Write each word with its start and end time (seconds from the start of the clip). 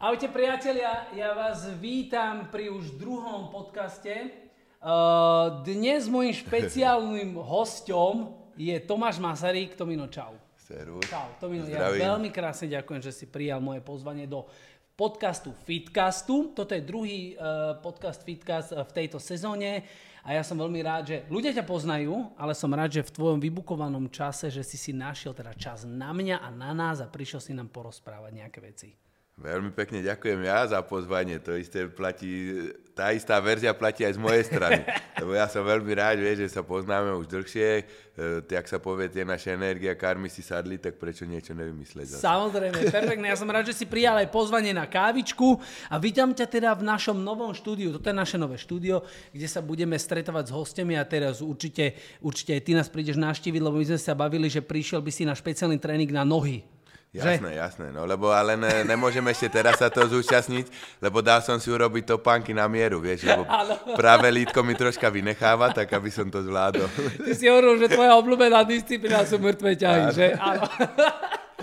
Ahojte 0.00 0.32
priatelia, 0.32 1.12
ja 1.12 1.36
vás 1.36 1.68
vítam 1.76 2.48
pri 2.48 2.72
už 2.72 2.96
druhom 2.96 3.52
podcaste. 3.52 4.32
Uh, 4.80 5.60
dnes 5.60 6.08
môjim 6.08 6.32
špeciálnym 6.40 7.36
hostom 7.36 8.32
je 8.56 8.72
Tomáš 8.80 9.20
Masarík. 9.20 9.76
Tomino, 9.76 10.08
čau. 10.08 10.40
Servus. 10.56 11.04
Čau, 11.04 11.36
Tomino, 11.36 11.68
ja 11.68 11.92
veľmi 11.92 12.32
krásne 12.32 12.72
ďakujem, 12.72 13.04
že 13.04 13.12
si 13.12 13.28
prijal 13.28 13.60
moje 13.60 13.84
pozvanie 13.84 14.24
do 14.24 14.48
podcastu 14.96 15.52
Fitcastu. 15.68 16.56
Toto 16.56 16.72
je 16.72 16.80
druhý 16.80 17.36
uh, 17.36 17.76
podcast 17.84 18.24
Fitcast 18.24 18.72
uh, 18.72 18.80
v 18.88 19.04
tejto 19.04 19.20
sezóne 19.20 19.84
a 20.24 20.32
ja 20.32 20.40
som 20.40 20.56
veľmi 20.56 20.80
rád, 20.80 21.12
že 21.12 21.16
ľudia 21.28 21.52
ťa 21.52 21.68
poznajú, 21.68 22.40
ale 22.40 22.56
som 22.56 22.72
rád, 22.72 22.88
že 22.88 23.04
v 23.04 23.20
tvojom 23.20 23.36
vybukovanom 23.36 24.08
čase, 24.08 24.48
že 24.48 24.64
si 24.64 24.80
si 24.80 24.96
našiel 24.96 25.36
teda 25.36 25.52
čas 25.60 25.84
na 25.84 26.16
mňa 26.16 26.40
a 26.40 26.48
na 26.48 26.72
nás 26.72 27.04
a 27.04 27.12
prišiel 27.12 27.44
si 27.44 27.52
nám 27.52 27.68
porozprávať 27.68 28.32
nejaké 28.32 28.64
veci. 28.64 29.09
Veľmi 29.40 29.72
pekne 29.72 30.04
ďakujem 30.04 30.36
ja 30.44 30.68
za 30.68 30.84
pozvanie. 30.84 31.40
To 31.40 31.56
isté 31.56 31.88
platí, 31.88 32.52
tá 32.92 33.08
istá 33.16 33.40
verzia 33.40 33.72
platí 33.72 34.04
aj 34.04 34.20
z 34.20 34.20
mojej 34.20 34.44
strany. 34.44 34.84
Lebo 35.20 35.32
ja 35.32 35.48
som 35.48 35.64
veľmi 35.64 35.96
rád, 35.96 36.20
vieš, 36.20 36.44
že 36.44 36.60
sa 36.60 36.60
poznáme 36.60 37.16
už 37.16 37.24
dlhšie. 37.24 37.68
E, 37.80 38.44
jak 38.44 38.68
sa 38.68 38.76
povie, 38.76 39.08
tie 39.08 39.24
naše 39.24 39.56
energia, 39.56 39.96
karmy 39.96 40.28
si 40.28 40.44
sadli, 40.44 40.76
tak 40.76 41.00
prečo 41.00 41.24
niečo 41.24 41.56
nevymyslieť? 41.56 42.06
Zase? 42.12 42.20
Samozrejme, 42.20 42.92
perfektne. 42.92 43.32
Ja 43.32 43.36
som 43.40 43.48
rád, 43.48 43.64
že 43.64 43.80
si 43.80 43.88
prijal 43.88 44.20
aj 44.20 44.28
pozvanie 44.28 44.76
na 44.76 44.84
kávičku 44.84 45.56
a 45.88 45.96
vítam 45.96 46.36
ťa 46.36 46.44
teda 46.44 46.70
v 46.76 46.84
našom 46.84 47.16
novom 47.16 47.56
štúdiu. 47.56 47.96
Toto 47.96 48.12
je 48.12 48.16
naše 48.20 48.36
nové 48.36 48.60
štúdio, 48.60 49.08
kde 49.32 49.48
sa 49.48 49.64
budeme 49.64 49.96
stretovať 49.96 50.52
s 50.52 50.52
hostiami 50.52 51.00
a 51.00 51.04
teraz 51.08 51.40
určite, 51.40 51.96
určite 52.20 52.52
aj 52.52 52.62
ty 52.68 52.76
nás 52.76 52.92
prídeš 52.92 53.16
navštíviť, 53.16 53.60
lebo 53.64 53.80
my 53.80 53.88
sme 53.88 53.96
sa 53.96 54.12
bavili, 54.12 54.52
že 54.52 54.60
prišiel 54.60 55.00
by 55.00 55.08
si 55.08 55.24
na 55.24 55.32
špeciálny 55.32 55.80
tréning 55.80 56.12
na 56.12 56.28
nohy. 56.28 56.60
Jasné, 57.10 57.58
že? 57.58 57.58
jasné, 57.58 57.86
no 57.90 58.06
lebo 58.06 58.30
ale 58.30 58.54
ne, 58.54 58.86
nemôžem 58.86 59.26
ešte 59.34 59.50
teraz 59.50 59.82
sa 59.82 59.90
to 59.90 60.06
zúčastniť, 60.06 60.70
lebo 61.02 61.18
dal 61.18 61.42
som 61.42 61.58
si 61.58 61.66
urobiť 61.66 62.14
topánky 62.14 62.54
na 62.54 62.70
mieru, 62.70 63.02
vieš, 63.02 63.26
lebo 63.26 63.42
práve 63.98 64.30
lítko 64.30 64.62
mi 64.62 64.78
troška 64.78 65.10
vynecháva, 65.10 65.74
tak 65.74 65.90
aby 65.90 66.06
som 66.06 66.30
to 66.30 66.38
zvládol. 66.38 66.86
Ty 67.26 67.32
si 67.34 67.50
hovoril, 67.50 67.82
že 67.82 67.90
tvoja 67.90 68.14
obľúbená 68.14 68.62
disciplína 68.62 69.26
sú 69.26 69.42
mŕtve 69.42 69.74
ťahy, 69.74 70.04
že? 70.14 70.26
Áno. 70.38 70.62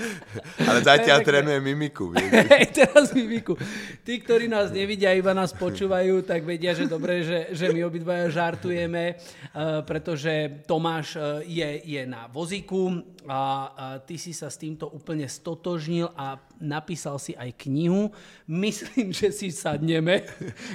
Ale 0.70 0.80
zatiaľ 0.84 1.20
trénujem 1.26 1.64
mimiku. 1.64 2.14
Hej, 2.54 2.74
teraz 2.74 3.12
mimiku. 3.14 3.58
Tí, 4.02 4.22
ktorí 4.22 4.48
nás 4.48 4.70
nevidia, 4.70 5.16
iba 5.18 5.34
nás 5.34 5.52
počúvajú, 5.54 6.24
tak 6.24 6.46
vedia, 6.46 6.78
že 6.78 6.86
dobre, 6.86 7.26
že, 7.26 7.40
že 7.54 7.70
my 7.74 7.86
obidvaja 7.86 8.30
žartujeme, 8.30 9.18
uh, 9.18 9.82
pretože 9.84 10.64
Tomáš 10.70 11.18
uh, 11.18 11.42
je, 11.44 11.82
je 11.84 12.02
na 12.06 12.30
vozíku 12.30 13.04
a, 13.28 14.00
ty 14.08 14.16
si 14.16 14.32
sa 14.32 14.48
s 14.48 14.56
týmto 14.56 14.88
úplne 14.88 15.28
stotožnil 15.28 16.08
a 16.16 16.40
napísal 16.64 17.20
si 17.20 17.36
aj 17.36 17.60
knihu. 17.68 18.08
Myslím, 18.48 19.12
že 19.12 19.36
si 19.36 19.52
sadneme. 19.52 20.24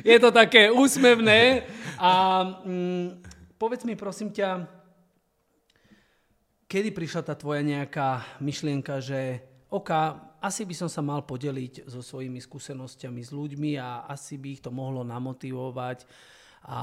Je 0.05 0.17
to 0.21 0.29
také 0.29 0.69
úsmevné. 0.69 1.65
A 1.97 2.13
um, 2.63 3.17
povedz 3.57 3.89
mi 3.89 3.97
prosím 3.97 4.29
ťa, 4.29 4.82
kedy 6.73 6.89
prišla 6.89 7.21
tá 7.21 7.37
tvoja 7.37 7.61
nejaká 7.61 8.41
myšlienka, 8.41 8.97
že 9.05 9.45
OK, 9.69 9.93
asi 10.41 10.65
by 10.65 10.73
som 10.73 10.89
sa 10.89 11.05
mal 11.05 11.21
podeliť 11.21 11.85
so 11.85 12.01
svojimi 12.01 12.41
skúsenostiami 12.41 13.21
s 13.21 13.29
ľuďmi 13.29 13.77
a 13.77 14.09
asi 14.09 14.41
by 14.41 14.57
ich 14.57 14.65
to 14.65 14.73
mohlo 14.73 15.05
namotivovať, 15.05 16.09
a, 16.65 16.81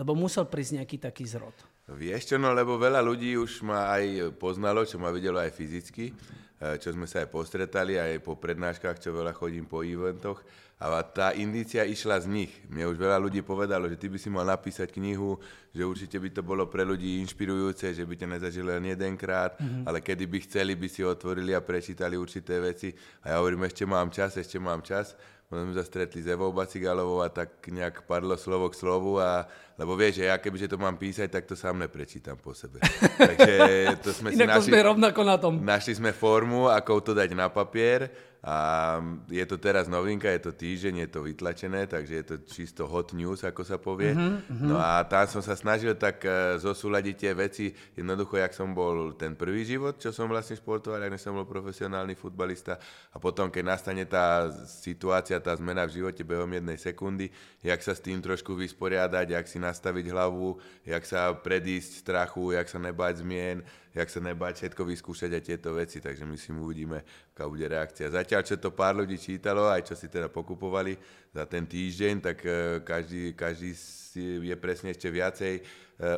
lebo 0.00 0.16
musel 0.16 0.48
prísť 0.48 0.80
nejaký 0.80 0.96
taký 0.96 1.28
zrod. 1.28 1.52
Vieš 1.86 2.34
čo, 2.34 2.36
no 2.36 2.50
lebo 2.50 2.74
veľa 2.74 2.98
ľudí 2.98 3.38
už 3.38 3.62
ma 3.62 3.94
aj 3.94 4.34
poznalo, 4.42 4.82
čo 4.82 4.98
ma 4.98 5.14
videlo 5.14 5.38
aj 5.38 5.54
fyzicky, 5.54 6.10
eh, 6.10 6.76
čo 6.82 6.90
sme 6.90 7.06
sa 7.06 7.22
aj 7.22 7.30
postretali, 7.30 7.94
aj 7.94 8.18
po 8.26 8.34
prednáškach, 8.34 8.98
čo 8.98 9.14
veľa 9.14 9.30
chodím 9.30 9.70
po 9.70 9.86
eventoch 9.86 10.42
a 10.76 11.00
tá 11.00 11.32
indícia 11.32 11.88
išla 11.88 12.20
z 12.20 12.28
nich. 12.28 12.52
Mne 12.68 12.92
už 12.92 13.00
veľa 13.00 13.16
ľudí 13.16 13.40
povedalo, 13.40 13.88
že 13.88 13.96
ty 13.96 14.12
by 14.12 14.20
si 14.20 14.28
mal 14.28 14.44
napísať 14.44 14.92
knihu, 14.92 15.40
že 15.72 15.80
určite 15.80 16.20
by 16.20 16.28
to 16.28 16.42
bolo 16.44 16.68
pre 16.68 16.84
ľudí 16.84 17.16
inšpirujúce, 17.24 17.96
že 17.96 18.04
by 18.04 18.12
ťa 18.12 18.28
nezažili 18.36 18.76
len 18.76 18.92
jedenkrát, 18.92 19.56
mm-hmm. 19.56 19.88
ale 19.88 20.04
kedy 20.04 20.28
by 20.28 20.38
chceli, 20.44 20.76
by 20.76 20.88
si 20.92 21.00
otvorili 21.00 21.56
a 21.56 21.64
prečítali 21.64 22.20
určité 22.20 22.60
veci. 22.60 22.92
A 23.24 23.32
ja 23.32 23.34
hovorím, 23.40 23.64
ešte 23.64 23.88
mám 23.88 24.12
čas, 24.12 24.36
ešte 24.36 24.60
mám 24.60 24.84
čas. 24.84 25.16
Sme 25.46 25.78
sa 25.78 25.86
stretli 25.86 26.18
s 26.18 26.26
Evou 26.26 26.50
Bacigalovou 26.50 27.22
a 27.22 27.30
tak 27.30 27.62
nejak 27.70 28.02
padlo 28.02 28.34
slovo 28.34 28.66
k 28.66 28.82
slovu 28.82 29.22
a 29.22 29.46
lebo 29.78 29.94
vieš, 29.94 30.18
že 30.18 30.24
ja 30.26 30.42
kebyže 30.42 30.66
to 30.66 30.74
mám 30.74 30.98
písať, 30.98 31.30
tak 31.30 31.46
to 31.46 31.54
sám 31.54 31.78
neprečítam 31.78 32.34
po 32.34 32.50
sebe. 32.50 32.82
Takže 33.30 33.54
to 34.02 34.10
sme 34.10 34.34
si 34.34 34.42
našli, 34.42 34.74
sme 34.74 34.80
rovnako 34.82 35.20
na 35.22 35.36
tom. 35.38 35.62
Našli 35.62 36.02
sme 36.02 36.10
formu, 36.10 36.66
ako 36.66 36.98
to 36.98 37.12
dať 37.14 37.30
na 37.38 37.46
papier 37.46 38.10
a 38.46 38.56
je 39.26 39.42
to 39.42 39.58
teraz 39.58 39.90
novinka, 39.90 40.30
je 40.30 40.38
to 40.38 40.52
týždeň, 40.54 41.02
je 41.02 41.08
to 41.10 41.26
vytlačené, 41.26 41.90
takže 41.90 42.14
je 42.14 42.24
to 42.30 42.36
čisto 42.46 42.86
hot 42.86 43.10
news, 43.10 43.42
ako 43.42 43.66
sa 43.66 43.74
povie. 43.74 44.14
Uh-huh. 44.14 44.38
No 44.70 44.78
a 44.78 45.02
tam 45.02 45.26
som 45.26 45.42
sa 45.42 45.58
snažil 45.58 45.98
tak 45.98 46.22
uh, 46.22 46.54
zosúľadiť 46.54 47.14
tie 47.18 47.32
veci, 47.34 47.74
jednoducho, 47.98 48.38
jak 48.38 48.54
som 48.54 48.70
bol 48.70 49.18
ten 49.18 49.34
prvý 49.34 49.66
život, 49.66 49.98
čo 49.98 50.14
som 50.14 50.30
vlastne 50.30 50.54
športoval, 50.54 51.02
ak 51.02 51.18
som 51.18 51.34
bol 51.34 51.42
profesionálny 51.42 52.14
futbalista 52.14 52.78
a 53.10 53.18
potom, 53.18 53.50
keď 53.50 53.64
nastane 53.66 54.06
tá 54.06 54.46
situácia, 54.62 55.42
tá 55.42 55.50
zmena 55.58 55.82
v 55.82 55.98
živote 55.98 56.22
behom 56.22 56.46
jednej 56.46 56.78
sekundy, 56.78 57.34
jak 57.66 57.82
sa 57.82 57.98
s 57.98 58.04
tým 58.06 58.22
trošku 58.22 58.54
vysporiadať, 58.54 59.34
jak 59.34 59.46
si 59.50 59.58
nastaviť 59.58 60.14
hlavu, 60.14 60.54
jak 60.86 61.02
sa 61.02 61.34
predísť 61.34 62.06
strachu, 62.06 62.54
jak 62.54 62.70
sa 62.70 62.78
nebať 62.78 63.26
zmien, 63.26 63.66
jak 63.96 64.12
sa 64.12 64.20
nebať 64.20 64.54
všetko 64.60 64.82
vyskúšať 64.84 65.30
a 65.32 65.40
tieto 65.40 65.72
veci, 65.72 66.04
takže 66.04 66.28
my 66.28 66.36
si 66.36 66.52
uvidíme, 66.52 67.00
aká 67.32 67.48
bude 67.48 67.64
reakcia. 67.64 68.12
Zatiaľ, 68.12 68.44
čo 68.44 68.60
to 68.60 68.76
pár 68.76 69.00
ľudí 69.00 69.16
čítalo, 69.16 69.72
aj 69.72 69.88
čo 69.88 69.94
si 69.96 70.12
teda 70.12 70.28
pokupovali 70.28 70.92
za 71.32 71.48
ten 71.48 71.64
týždeň, 71.64 72.14
tak 72.20 72.44
e, 72.44 72.84
každý, 72.84 73.32
každý 73.32 73.72
si 73.72 74.44
je 74.44 74.56
presne 74.60 74.92
ešte 74.92 75.08
viacej 75.08 75.54
e, 75.56 75.62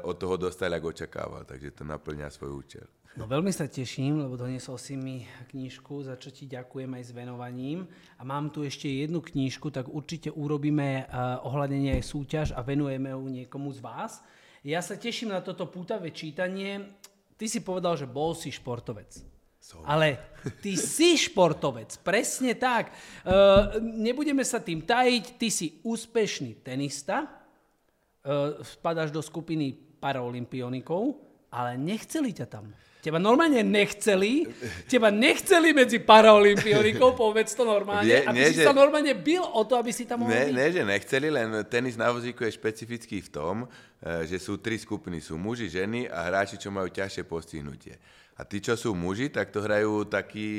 od 0.02 0.18
toho 0.18 0.34
dostal, 0.34 0.74
ako 0.74 0.90
očakával, 0.90 1.46
takže 1.46 1.70
to 1.70 1.86
naplňa 1.86 2.26
svoj 2.34 2.66
účel. 2.66 2.86
No 3.18 3.26
veľmi 3.26 3.50
sa 3.50 3.66
teším, 3.66 4.22
lebo 4.22 4.38
doniesol 4.38 4.78
si 4.78 4.94
mi 4.94 5.26
knižku, 5.50 6.06
za 6.06 6.14
čo 6.14 6.30
ti 6.30 6.46
ďakujem 6.46 6.86
aj 6.86 7.02
s 7.02 7.10
venovaním. 7.10 7.82
A 8.14 8.22
mám 8.22 8.46
tu 8.54 8.62
ešte 8.62 8.86
jednu 8.86 9.18
knižku, 9.18 9.74
tak 9.74 9.90
určite 9.90 10.30
urobíme 10.30 11.02
uh, 11.02 11.42
ohľadenie 11.42 11.98
aj 11.98 12.04
súťaž 12.06 12.46
a 12.54 12.62
venujeme 12.62 13.10
ju 13.10 13.24
niekomu 13.26 13.74
z 13.74 13.82
vás. 13.82 14.22
Ja 14.62 14.78
sa 14.86 14.94
teším 14.94 15.34
na 15.34 15.42
toto 15.42 15.66
pútavé 15.66 16.14
čítanie 16.14 16.94
ty 17.38 17.46
si 17.46 17.62
povedal, 17.62 17.94
že 17.94 18.10
bol 18.10 18.34
si 18.34 18.50
športovec. 18.50 19.38
Som. 19.62 19.86
Ale 19.86 20.18
ty 20.58 20.74
si 20.98 21.14
športovec, 21.14 21.94
presne 22.02 22.58
tak. 22.58 22.90
Uh, 23.22 23.78
nebudeme 23.80 24.42
sa 24.42 24.58
tým 24.58 24.82
tajiť, 24.82 25.24
ty 25.38 25.48
si 25.48 25.78
úspešný 25.86 26.60
tenista, 26.66 27.24
uh, 27.24 28.58
spadáš 28.60 29.14
do 29.14 29.22
skupiny 29.22 29.72
paraolimpionikov, 30.02 31.16
ale 31.54 31.78
nechceli 31.78 32.34
ťa 32.34 32.46
tam. 32.50 32.74
Teba 32.98 33.22
normálne 33.22 33.62
nechceli, 33.62 34.50
teba 34.90 35.14
nechceli 35.14 35.70
medzi 35.70 36.02
paraolimpionikov, 36.02 37.14
povedz 37.22 37.54
to 37.54 37.62
normálne, 37.62 38.10
nie, 38.10 38.26
aby 38.26 38.34
nie, 38.34 38.50
si 38.50 38.58
že, 38.58 38.66
sa 38.66 38.74
normálne 38.74 39.14
bil 39.14 39.46
o 39.46 39.62
to, 39.62 39.78
aby 39.78 39.94
si 39.94 40.02
tam 40.02 40.26
mohol 40.26 40.34
nie, 40.34 40.50
nie, 40.50 40.66
že 40.74 40.82
nechceli, 40.82 41.30
len 41.30 41.62
tenis 41.70 41.94
na 41.94 42.10
vozíku 42.10 42.42
je 42.42 42.58
špecifický 42.58 43.22
v 43.22 43.30
tom, 43.30 43.56
eh, 44.02 44.26
že 44.26 44.42
sú 44.42 44.58
tri 44.58 44.82
skupiny, 44.82 45.22
sú 45.22 45.38
muži, 45.38 45.70
ženy 45.70 46.10
a 46.10 46.26
hráči, 46.26 46.58
čo 46.58 46.74
majú 46.74 46.90
ťažšie 46.90 47.22
postihnutie. 47.22 47.94
A 48.34 48.42
tí, 48.42 48.58
čo 48.58 48.74
sú 48.74 48.94
muži, 48.98 49.30
tak 49.30 49.54
to 49.54 49.62
hrajú 49.62 50.06
takí 50.06 50.50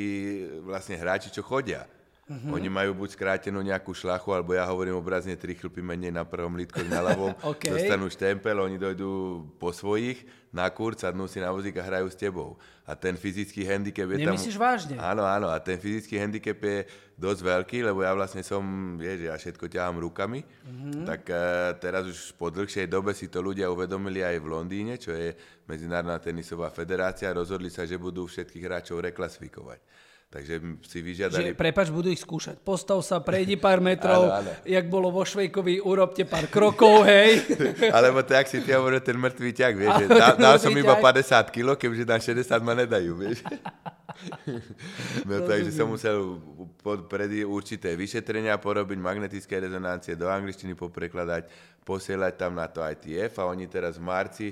vlastne 0.64 0.96
hráči, 0.96 1.32
čo 1.32 1.44
chodia. 1.44 1.88
Uh-huh. 2.30 2.62
Oni 2.62 2.70
majú 2.70 2.94
buď 2.94 3.18
skrátenú 3.18 3.58
nejakú 3.66 3.90
šlachu, 3.90 4.30
alebo 4.38 4.54
ja 4.54 4.62
hovorím 4.70 5.02
obrazne 5.02 5.34
tri 5.34 5.58
chlpy 5.58 5.82
menej 5.82 6.14
na 6.14 6.22
prvom 6.22 6.54
lítku 6.54 6.78
na 6.86 7.02
ľavom, 7.02 7.34
okay. 7.58 7.74
dostanú 7.74 8.06
štempel, 8.06 8.54
oni 8.54 8.78
dojdú 8.78 9.10
po 9.58 9.74
svojich 9.74 10.22
na 10.54 10.70
kurz, 10.70 11.02
sadnú 11.02 11.26
si 11.26 11.42
na 11.42 11.50
vozík 11.50 11.78
a 11.82 11.86
hrajú 11.86 12.06
s 12.06 12.18
tebou. 12.18 12.58
A 12.86 12.94
ten 12.94 13.18
fyzický 13.18 13.66
handicap 13.66 14.06
je 14.14 14.18
tam... 14.22 14.38
Nemyslíš 14.38 14.58
vážne? 14.62 15.02
Áno, 15.02 15.26
áno, 15.26 15.50
a 15.50 15.58
ten 15.58 15.82
fyzický 15.82 16.22
handicap 16.22 16.58
je 16.62 16.86
dosť 17.18 17.42
veľký, 17.42 17.78
lebo 17.86 18.06
ja 18.06 18.14
vlastne 18.14 18.46
som, 18.46 18.62
vieš, 18.98 19.26
ja 19.26 19.34
všetko 19.34 19.66
ťahám 19.66 19.98
rukami, 19.98 20.46
uh-huh. 20.46 21.10
tak 21.10 21.34
uh, 21.34 21.74
teraz 21.82 22.06
už 22.06 22.38
po 22.38 22.54
dlhšej 22.54 22.86
dobe 22.86 23.18
si 23.18 23.26
to 23.30 23.42
ľudia 23.42 23.74
uvedomili 23.74 24.22
aj 24.22 24.38
v 24.38 24.48
Londýne, 24.54 25.02
čo 25.02 25.18
je 25.18 25.34
Medzinárodná 25.66 26.22
tenisová 26.22 26.70
federácia, 26.70 27.34
rozhodli 27.34 27.74
sa, 27.74 27.90
že 27.90 27.98
budú 27.98 28.30
všetkých 28.30 28.66
hráčov 28.66 29.02
reklasifikovať. 29.02 30.09
Takže 30.30 30.62
si 30.86 31.02
vyžiadali... 31.02 31.42
Že, 31.42 31.58
prepač, 31.58 31.90
budú 31.90 32.14
ich 32.14 32.22
skúšať. 32.22 32.62
Postav 32.62 33.02
sa, 33.02 33.18
prejdi 33.18 33.58
pár 33.58 33.82
metrov, 33.90 34.30
áno, 34.30 34.46
áno. 34.46 34.52
jak 34.62 34.86
bolo 34.86 35.10
vo 35.10 35.26
Švejkovi, 35.26 35.82
urobte 35.82 36.22
pár 36.30 36.46
krokov, 36.54 37.02
hej. 37.10 37.42
Alebo 37.90 38.22
tak 38.22 38.46
si 38.46 38.62
ty 38.62 38.78
hovoril 38.78 39.02
ten 39.02 39.18
mŕtvý 39.18 39.50
ťak, 39.58 39.74
vieš. 39.74 39.94
Že 40.06 40.08
dal, 40.14 40.34
dal 40.38 40.56
som 40.62 40.70
iba 40.78 40.94
50 41.02 41.50
kg, 41.50 41.74
keďže 41.74 42.06
na 42.06 42.18
60 42.22 42.62
ma 42.62 42.74
nedajú, 42.78 43.12
vieš. 43.18 43.42
No 45.24 45.48
takže 45.48 45.72
som 45.72 45.88
musel 45.88 46.44
pod, 46.84 47.08
pred 47.08 47.48
určité 47.48 47.96
vyšetrenia 47.96 48.60
porobiť, 48.60 49.00
magnetické 49.00 49.64
rezonancie 49.64 50.20
do 50.20 50.28
angličtiny 50.28 50.76
poprekladať, 50.76 51.48
posielať 51.88 52.34
tam 52.36 52.60
na 52.60 52.68
to 52.68 52.84
ITF 52.84 53.40
a 53.40 53.48
oni 53.48 53.72
teraz 53.72 53.96
v 53.96 54.04
marci 54.04 54.48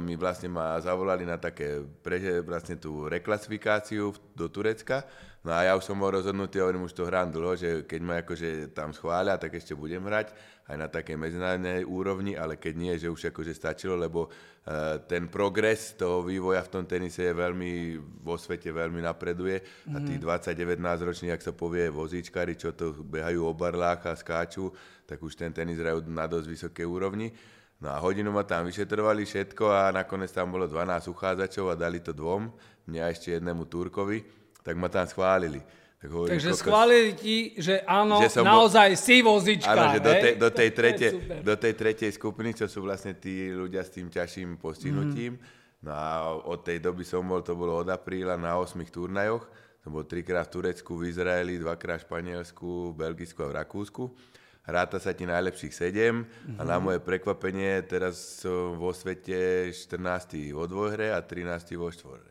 mi 0.00 0.14
vlastne 0.16 0.48
ma 0.48 0.78
zavolali 0.80 1.26
na 1.26 1.36
také 1.36 1.82
pre, 2.00 2.40
vlastne 2.40 2.78
tú 2.78 3.10
reklasifikáciu 3.10 4.14
do 4.32 4.46
Turecka. 4.48 5.04
No 5.42 5.50
a 5.50 5.66
ja 5.66 5.74
už 5.74 5.82
som 5.82 5.98
bol 5.98 6.14
rozhodnutý, 6.14 6.62
hovorím, 6.62 6.86
už 6.86 6.94
to 6.94 7.02
hrám 7.02 7.34
dlho, 7.34 7.58
že 7.58 7.70
keď 7.82 8.00
ma 8.00 8.22
akože 8.22 8.70
tam 8.70 8.94
schvália, 8.94 9.34
tak 9.34 9.58
ešte 9.58 9.74
budem 9.74 9.98
hrať 10.06 10.30
aj 10.70 10.76
na 10.78 10.86
takej 10.86 11.18
medzinárodnej 11.18 11.82
úrovni, 11.82 12.38
ale 12.38 12.54
keď 12.54 12.74
nie, 12.78 12.94
že 12.94 13.10
už 13.10 13.34
akože 13.34 13.50
stačilo, 13.50 13.98
lebo 13.98 14.30
uh, 14.30 15.02
ten 15.10 15.26
progres 15.26 15.98
toho 15.98 16.22
vývoja 16.22 16.62
v 16.62 16.70
tom 16.70 16.84
tenise 16.86 17.26
je 17.26 17.34
veľmi, 17.34 17.98
vo 18.22 18.38
svete 18.38 18.70
veľmi 18.70 19.02
napreduje 19.02 19.58
mm. 19.90 19.94
a 19.94 19.98
tí 20.06 20.14
29 20.22 20.78
mhm. 20.78 21.02
roční, 21.02 21.28
ak 21.34 21.42
sa 21.42 21.50
povie 21.50 21.90
vozíčkari, 21.90 22.54
čo 22.54 22.70
to 22.78 22.94
behajú 23.02 23.42
o 23.42 23.52
barlách 23.52 24.06
a 24.06 24.14
skáču, 24.14 24.70
tak 25.10 25.18
už 25.18 25.34
ten 25.34 25.50
tenis 25.50 25.82
hrajú 25.82 26.06
na 26.06 26.30
dosť 26.30 26.46
vysokej 26.46 26.86
úrovni. 26.86 27.34
No 27.82 27.90
a 27.90 27.98
hodinu 27.98 28.30
ma 28.30 28.46
tam 28.46 28.62
vyšetrovali 28.70 29.26
všetko 29.26 29.64
a 29.66 29.90
nakoniec 29.90 30.30
tam 30.30 30.54
bolo 30.54 30.70
12 30.70 31.10
uchádzačov 31.10 31.66
a 31.66 31.74
dali 31.74 31.98
to 31.98 32.14
dvom, 32.14 32.46
mňa 32.86 33.10
ešte 33.10 33.34
jednému 33.34 33.66
Turkovi, 33.66 34.22
tak 34.62 34.78
ma 34.78 34.86
tam 34.86 35.02
schválili. 35.02 35.58
Tak 35.98 36.06
hovorím, 36.14 36.38
Takže 36.38 36.50
kokos, 36.54 36.62
schválili 36.62 37.12
ti, 37.18 37.36
že 37.58 37.82
áno, 37.82 38.22
že 38.22 38.38
naozaj 38.38 38.90
bol, 38.94 39.02
si 39.02 39.16
vozička. 39.18 39.74
Áno, 39.74 39.84
že 39.94 39.98
do 39.98 40.14
tej, 40.14 40.32
do, 40.38 40.48
tej 40.54 40.70
tretie, 40.78 41.08
do 41.42 41.54
tej 41.58 41.72
tretej 41.74 42.10
skupiny, 42.14 42.54
čo 42.54 42.70
sú 42.70 42.86
vlastne 42.86 43.18
tí 43.18 43.50
ľudia 43.50 43.82
s 43.82 43.90
tým 43.90 44.06
ťažším 44.06 44.62
postihnutím. 44.62 45.42
Mm. 45.42 45.42
No 45.82 45.90
a 45.90 46.06
od 46.38 46.62
tej 46.62 46.78
doby 46.78 47.02
som 47.02 47.26
bol, 47.26 47.42
to 47.42 47.58
bolo 47.58 47.82
od 47.82 47.90
apríla 47.90 48.38
na 48.38 48.54
8 48.62 48.78
turnajoch. 48.94 49.42
Som 49.82 49.98
bol 49.98 50.06
trikrát 50.06 50.46
v 50.46 50.54
Turecku, 50.54 50.94
v 50.94 51.10
Izraeli, 51.10 51.58
dvakrát 51.58 51.98
v 51.98 52.06
Španielsku, 52.06 52.94
v 52.94 52.98
Belgicku 53.02 53.42
a 53.42 53.50
v 53.50 53.54
Rakúsku 53.58 54.02
ráta 54.66 55.02
sa 55.02 55.10
ti 55.10 55.26
najlepších 55.26 55.74
7 55.74 55.90
mm-hmm. 55.90 56.58
a 56.58 56.62
na 56.62 56.78
moje 56.78 57.02
prekvapenie 57.02 57.82
teraz 57.82 58.42
som 58.42 58.78
vo 58.78 58.94
svete 58.94 59.70
14. 59.74 60.54
vo 60.54 60.70
dvojhre 60.70 61.10
a 61.10 61.18
13. 61.18 61.74
vo 61.74 61.90
štvorhre. 61.90 62.30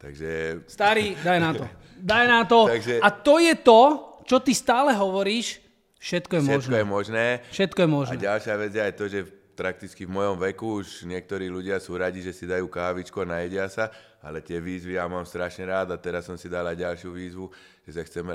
Takže... 0.00 0.64
Starý, 0.64 1.12
daj 1.20 1.38
na 1.38 1.50
to. 1.52 1.64
Daj 2.00 2.24
na 2.26 2.40
to. 2.48 2.60
Takže... 2.72 3.04
A 3.04 3.08
to 3.12 3.36
je 3.36 3.54
to, 3.60 3.80
čo 4.24 4.40
ty 4.40 4.56
stále 4.56 4.96
hovoríš, 4.96 5.60
všetko 6.00 6.40
je 6.40 6.42
možné. 6.42 6.56
Všetko 6.56 6.76
je 6.76 6.86
možné. 6.88 7.24
Všetko 7.52 7.78
je 7.84 7.88
možné. 7.88 8.12
A 8.16 8.24
ďalšia 8.32 8.54
vec 8.56 8.72
je 8.72 8.82
aj 8.82 8.94
to, 8.96 9.04
že 9.12 9.20
prakticky 9.60 10.08
v 10.08 10.16
mojom 10.16 10.40
veku 10.40 10.80
už 10.80 11.04
niektorí 11.04 11.52
ľudia 11.52 11.76
sú 11.76 12.00
radi, 12.00 12.24
že 12.24 12.32
si 12.32 12.48
dajú 12.48 12.64
kávičku 12.64 13.20
a 13.20 13.28
najedia 13.28 13.68
sa, 13.68 13.92
ale 14.20 14.44
tie 14.44 14.60
výzvy 14.60 15.00
ja 15.00 15.08
mám 15.08 15.24
strašne 15.24 15.64
rád 15.64 15.92
a 15.92 15.96
teraz 15.96 16.28
som 16.28 16.36
si 16.36 16.52
dal 16.52 16.68
aj 16.68 16.76
ďalšiu 16.76 17.08
výzvu, 17.08 17.48
že 17.88 17.90
sa 17.96 18.02
chceme 18.04 18.34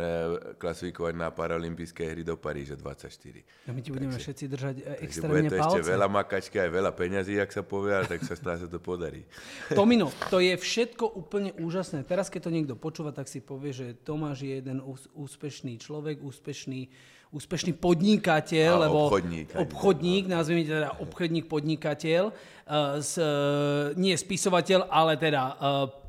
klasifikovať 0.58 1.14
na 1.14 1.30
paralympijské 1.30 2.10
hry 2.10 2.26
do 2.26 2.34
Paríža 2.34 2.74
24. 2.74 3.70
A 3.70 3.72
my 3.72 3.80
ti 3.86 3.94
budeme 3.94 4.18
takže, 4.18 4.26
všetci 4.26 4.46
držať 4.50 4.76
e, 4.82 4.84
extrémne 5.06 5.46
bude 5.46 5.54
to 5.54 5.62
palce. 5.62 5.70
ešte 5.70 5.82
veľa 5.86 6.08
makačky, 6.10 6.56
aj 6.58 6.72
veľa 6.74 6.92
peňazí, 6.98 7.34
ak 7.38 7.52
sa 7.54 7.62
povie, 7.62 7.94
ale 7.94 8.06
tak 8.10 8.26
sa 8.26 8.34
snáď 8.34 8.66
sa 8.66 8.70
to 8.74 8.82
podarí. 8.82 9.22
Tomino, 9.78 10.10
to 10.34 10.42
je 10.42 10.58
všetko 10.58 11.06
úplne 11.06 11.54
úžasné. 11.62 12.02
Teraz, 12.02 12.34
keď 12.34 12.50
to 12.50 12.52
niekto 12.52 12.74
počúva, 12.74 13.14
tak 13.14 13.30
si 13.30 13.38
povie, 13.38 13.70
že 13.70 13.94
Tomáš 13.94 14.42
je 14.42 14.58
jeden 14.58 14.82
úspešný 15.14 15.78
človek, 15.78 16.26
úspešný 16.26 16.90
úspešný 17.36 17.76
podnikateľ, 17.76 18.72
a 18.80 18.82
lebo 18.88 19.12
obchodník, 19.12 19.52
obchodník, 19.52 20.24
nazvime 20.32 20.64
teda 20.64 21.04
obchodník, 21.04 21.52
podnikateľ, 21.52 22.32
uh, 22.32 23.04
s, 23.04 23.20
uh, 23.20 23.92
nie 24.00 24.16
spisovateľ, 24.16 24.88
ale 24.88 25.20
teda 25.20 25.44
uh, 25.44 25.56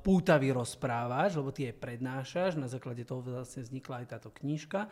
pútavý 0.06 0.54
rozprávač, 0.54 1.34
lebo 1.34 1.50
ty 1.50 1.66
je 1.66 1.74
prednášaš, 1.74 2.54
na 2.54 2.70
základe 2.70 3.02
toho 3.02 3.26
vlastne 3.26 3.66
vznikla 3.66 4.06
aj 4.06 4.06
táto 4.06 4.30
knižka. 4.30 4.86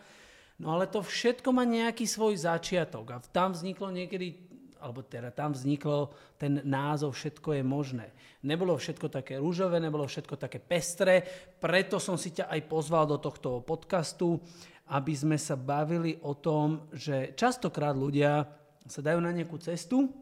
No 0.59 0.75
ale 0.75 0.91
to 0.91 1.03
všetko 1.03 1.55
má 1.55 1.63
nejaký 1.63 2.07
svoj 2.07 2.35
začiatok 2.35 3.07
a 3.15 3.23
tam 3.23 3.55
vzniklo 3.55 3.95
niekedy 3.95 4.55
alebo 4.85 5.01
teda 5.01 5.33
tam 5.33 5.57
vzniklo 5.57 6.13
ten 6.37 6.61
názov 6.61 7.17
Všetko 7.17 7.57
je 7.57 7.65
možné. 7.65 8.13
Nebolo 8.45 8.77
všetko 8.77 9.09
také 9.09 9.41
rúžové, 9.41 9.81
nebolo 9.81 10.05
všetko 10.05 10.37
také 10.37 10.61
pestré, 10.61 11.25
preto 11.57 11.97
som 11.97 12.21
si 12.21 12.37
ťa 12.37 12.53
aj 12.53 12.61
pozval 12.69 13.09
do 13.09 13.17
tohto 13.17 13.65
podcastu, 13.65 14.45
aby 14.93 15.13
sme 15.17 15.37
sa 15.41 15.57
bavili 15.57 16.21
o 16.21 16.37
tom, 16.37 16.89
že 16.93 17.33
častokrát 17.33 17.97
ľudia 17.97 18.45
sa 18.85 19.01
dajú 19.01 19.21
na 19.21 19.33
nejakú 19.33 19.57
cestu, 19.57 20.13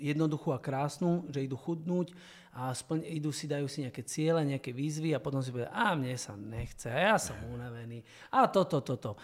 jednoduchú 0.00 0.52
a 0.52 0.60
krásnu, 0.60 1.28
že 1.28 1.44
idú 1.44 1.56
chudnúť 1.60 2.12
a 2.56 2.72
splň, 2.72 3.06
idú 3.14 3.30
si, 3.30 3.46
dajú 3.46 3.68
si 3.68 3.84
nejaké 3.84 4.02
ciele, 4.02 4.42
nejaké 4.42 4.72
výzvy 4.72 5.14
a 5.14 5.22
potom 5.22 5.44
si 5.44 5.52
povedia, 5.52 5.70
a 5.70 5.92
mne 5.94 6.16
sa 6.16 6.34
nechce, 6.34 6.88
a 6.88 7.14
ja 7.14 7.16
som 7.20 7.36
unavený, 7.52 8.02
a 8.32 8.48
toto, 8.48 8.80
toto. 8.82 9.20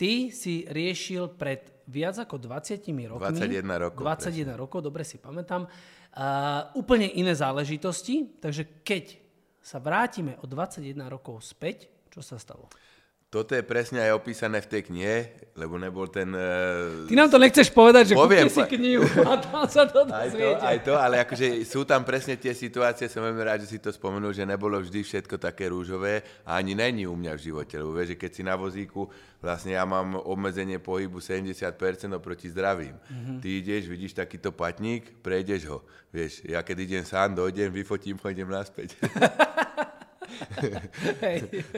Ty 0.00 0.32
si 0.32 0.64
riešil 0.64 1.36
pred 1.36 1.84
viac 1.84 2.16
ako 2.16 2.40
20 2.40 2.88
rokmi. 3.04 3.36
21 3.36 3.84
rokov. 3.84 4.00
21 4.00 4.32
presne. 4.32 4.44
rokov, 4.56 4.80
dobre 4.80 5.04
si 5.04 5.20
pamätám. 5.20 5.68
Uh, 6.10 6.72
úplne 6.72 7.04
iné 7.04 7.36
záležitosti, 7.36 8.40
takže 8.40 8.80
keď 8.80 9.20
sa 9.60 9.76
vrátime 9.76 10.40
o 10.40 10.48
21 10.48 10.96
rokov 11.04 11.44
späť, 11.44 11.92
čo 12.08 12.24
sa 12.24 12.40
stalo? 12.40 12.72
Toto 13.30 13.54
je 13.54 13.62
presne 13.62 14.02
aj 14.02 14.18
opísané 14.18 14.58
v 14.58 14.66
tej 14.66 14.90
knihe, 14.90 15.16
lebo 15.54 15.78
nebol 15.78 16.10
ten... 16.10 16.34
Uh... 16.34 17.06
Ty 17.06 17.14
nám 17.14 17.30
to 17.30 17.38
nechceš 17.38 17.70
povedať, 17.70 18.10
že 18.10 18.14
Poviem, 18.18 18.50
si 18.50 18.58
knihu 18.58 19.06
a 19.22 19.38
tam 19.46 19.70
sa 19.70 19.86
to 19.86 20.02
aj 20.10 20.34
to, 20.34 20.48
aj 20.58 20.78
to, 20.82 20.94
ale 20.98 21.22
akože 21.22 21.62
sú 21.62 21.86
tam 21.86 22.02
presne 22.02 22.34
tie 22.34 22.50
situácie, 22.50 23.06
som 23.06 23.22
veľmi 23.22 23.38
rád, 23.46 23.62
že 23.62 23.70
si 23.70 23.78
to 23.78 23.94
spomenul, 23.94 24.34
že 24.34 24.42
nebolo 24.42 24.82
vždy 24.82 25.06
všetko 25.06 25.38
také 25.38 25.70
rúžové 25.70 26.26
a 26.42 26.58
ani 26.58 26.74
není 26.74 27.06
u 27.06 27.14
mňa 27.14 27.38
v 27.38 27.44
živote, 27.54 27.78
lebo 27.78 27.94
vieš, 27.94 28.18
že 28.18 28.20
keď 28.20 28.30
si 28.34 28.42
na 28.42 28.58
vozíku, 28.58 29.06
vlastne 29.38 29.78
ja 29.78 29.86
mám 29.86 30.18
obmedzenie 30.18 30.82
pohybu 30.82 31.22
70% 31.22 31.70
oproti 32.10 32.50
zdravým. 32.50 32.98
Mm-hmm. 32.98 33.38
Ty 33.38 33.48
ideš, 33.62 33.82
vidíš 33.86 34.18
takýto 34.18 34.50
patník, 34.50 35.06
prejdeš 35.22 35.70
ho. 35.70 35.86
Vieš, 36.10 36.50
ja 36.50 36.66
keď 36.66 36.76
idem 36.82 37.04
sám, 37.06 37.38
dojdem, 37.38 37.70
vyfotím 37.70 38.18
ho, 38.18 38.26
idem 38.26 38.50
naspäť. 38.50 38.98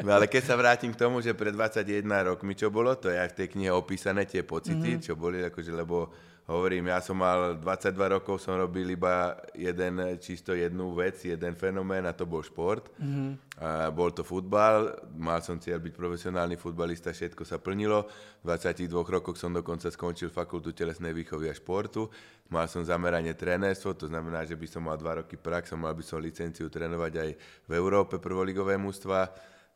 no 0.04 0.10
ale 0.14 0.26
keď 0.30 0.42
sa 0.42 0.54
vrátim 0.54 0.94
k 0.94 1.00
tomu, 1.00 1.20
že 1.20 1.34
pred 1.34 1.54
21 1.54 2.06
rokmi 2.34 2.54
čo 2.54 2.70
bolo, 2.70 2.94
to 2.96 3.10
je 3.10 3.18
aj 3.18 3.34
v 3.34 3.36
tej 3.42 3.48
knihe 3.58 3.70
opísané 3.74 4.26
tie 4.26 4.46
pocity, 4.46 4.98
mm-hmm. 4.98 5.04
čo 5.04 5.18
boli, 5.18 5.42
akože, 5.42 5.72
lebo 5.74 6.12
hovorím, 6.50 6.90
ja 6.90 6.98
som 6.98 7.14
mal 7.14 7.54
22 7.54 8.18
rokov, 8.18 8.42
som 8.42 8.58
robil 8.58 8.90
iba 8.90 9.38
jeden, 9.54 10.18
čisto 10.18 10.50
jednu 10.56 10.90
vec, 10.98 11.22
jeden 11.22 11.54
fenomén 11.54 12.02
a 12.02 12.12
to 12.16 12.26
bol 12.26 12.42
šport. 12.42 12.90
Mm-hmm. 12.98 13.30
A 13.62 13.94
bol 13.94 14.10
to 14.10 14.26
futbal, 14.26 14.90
mal 15.14 15.38
som 15.38 15.62
cieľ 15.62 15.78
byť 15.78 15.94
profesionálny 15.94 16.58
futbalista, 16.58 17.14
všetko 17.14 17.46
sa 17.46 17.62
plnilo. 17.62 18.10
V 18.42 18.50
22 18.50 18.90
rokoch 18.90 19.38
som 19.38 19.54
dokonca 19.54 19.86
skončil 19.86 20.34
fakultu 20.34 20.74
telesnej 20.74 21.14
výchovy 21.14 21.46
a 21.46 21.54
športu. 21.54 22.10
Mal 22.50 22.66
som 22.66 22.82
zameranie 22.82 23.32
trénerstvo, 23.38 23.94
to 23.94 24.10
znamená, 24.10 24.42
že 24.42 24.58
by 24.58 24.66
som 24.66 24.82
mal 24.84 24.98
dva 24.98 25.22
roky 25.22 25.38
prax, 25.38 25.72
mal 25.78 25.94
by 25.94 26.04
som 26.04 26.18
licenciu 26.18 26.66
trénovať 26.66 27.12
aj 27.22 27.30
v 27.70 27.72
Európe 27.72 28.18
prvoligové 28.18 28.74
mústva 28.76 29.30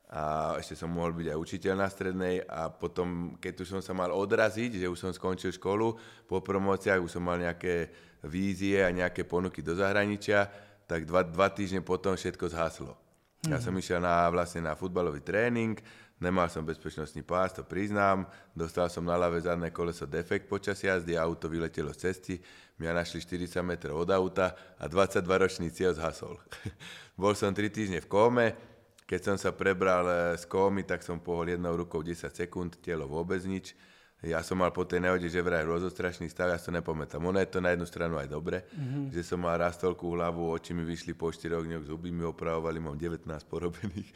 a 0.06 0.54
ešte 0.62 0.78
som 0.78 0.86
mohol 0.94 1.10
byť 1.18 1.34
aj 1.34 1.38
učiteľ 1.38 1.74
na 1.82 1.90
strednej 1.90 2.38
a 2.46 2.70
potom, 2.70 3.34
keď 3.42 3.66
už 3.66 3.68
som 3.74 3.82
sa 3.82 3.90
mal 3.90 4.14
odraziť, 4.14 4.78
že 4.78 4.86
už 4.86 4.98
som 4.98 5.10
skončil 5.10 5.50
školu, 5.50 5.98
po 6.30 6.38
promóciách 6.38 7.02
už 7.02 7.18
som 7.18 7.26
mal 7.26 7.42
nejaké 7.42 7.90
vízie 8.22 8.86
a 8.86 8.94
nejaké 8.94 9.26
ponuky 9.26 9.66
do 9.66 9.74
zahraničia, 9.74 10.46
tak 10.86 11.10
dva, 11.10 11.26
dva 11.26 11.50
týždne 11.50 11.82
potom 11.82 12.14
všetko 12.14 12.46
zhaslo. 12.54 12.94
Mm-hmm. 12.94 13.50
Ja 13.50 13.58
mhm. 13.58 13.64
som 13.66 13.74
išiel 13.74 13.98
na, 13.98 14.30
vlastne 14.30 14.62
na 14.62 14.78
futbalový 14.78 15.26
tréning, 15.26 15.74
nemal 16.22 16.46
som 16.54 16.62
bezpečnostný 16.62 17.26
pás, 17.26 17.50
to 17.50 17.66
priznám, 17.66 18.30
dostal 18.54 18.86
som 18.86 19.02
na 19.02 19.18
ľavé 19.18 19.42
zadné 19.42 19.74
koleso 19.74 20.06
defekt 20.06 20.46
počas 20.46 20.78
jazdy, 20.86 21.18
auto 21.18 21.50
vyletelo 21.50 21.90
z 21.90 21.98
cesty, 22.08 22.34
mňa 22.78 22.94
našli 22.94 23.18
40 23.26 23.58
metrov 23.66 24.06
od 24.06 24.10
auta 24.14 24.54
a 24.78 24.86
22-ročný 24.86 25.74
cieľ 25.74 25.98
zhasol. 25.98 26.38
Bol 27.20 27.34
som 27.34 27.50
3 27.50 27.74
týždne 27.74 27.98
v 27.98 28.08
kóme, 28.08 28.75
keď 29.06 29.20
som 29.22 29.36
sa 29.38 29.54
prebral 29.54 30.04
eh, 30.10 30.18
z 30.34 30.44
kómy, 30.50 30.82
tak 30.82 31.06
som 31.06 31.22
pohol 31.22 31.54
jednou 31.54 31.78
rukou 31.78 32.02
10 32.02 32.26
sekúnd, 32.34 32.82
telo 32.82 33.06
vôbec 33.06 33.40
nič. 33.46 33.72
Ja 34.24 34.40
som 34.40 34.58
mal 34.58 34.72
po 34.72 34.82
tej 34.88 35.04
nehode, 35.04 35.28
že 35.28 35.44
vraj 35.44 35.62
rozostrašný 35.62 36.26
stav, 36.32 36.48
ja 36.48 36.56
to 36.56 36.72
nepamätám. 36.72 37.20
Ono 37.20 37.36
je 37.36 37.52
to 37.52 37.60
na 37.60 37.76
jednu 37.76 37.84
stranu 37.84 38.16
aj 38.16 38.26
dobre, 38.26 38.64
mm-hmm. 38.64 39.12
že 39.12 39.22
som 39.22 39.38
mal 39.38 39.60
rastolku 39.60 40.08
hlavu, 40.08 40.56
oči 40.56 40.72
mi 40.72 40.88
vyšli 40.88 41.12
po 41.12 41.28
4 41.28 41.52
dňoch, 41.52 41.84
zuby 41.84 42.08
mi 42.08 42.24
opravovali, 42.24 42.80
mám 42.80 42.96
19 42.96 43.22
porobených. 43.46 44.08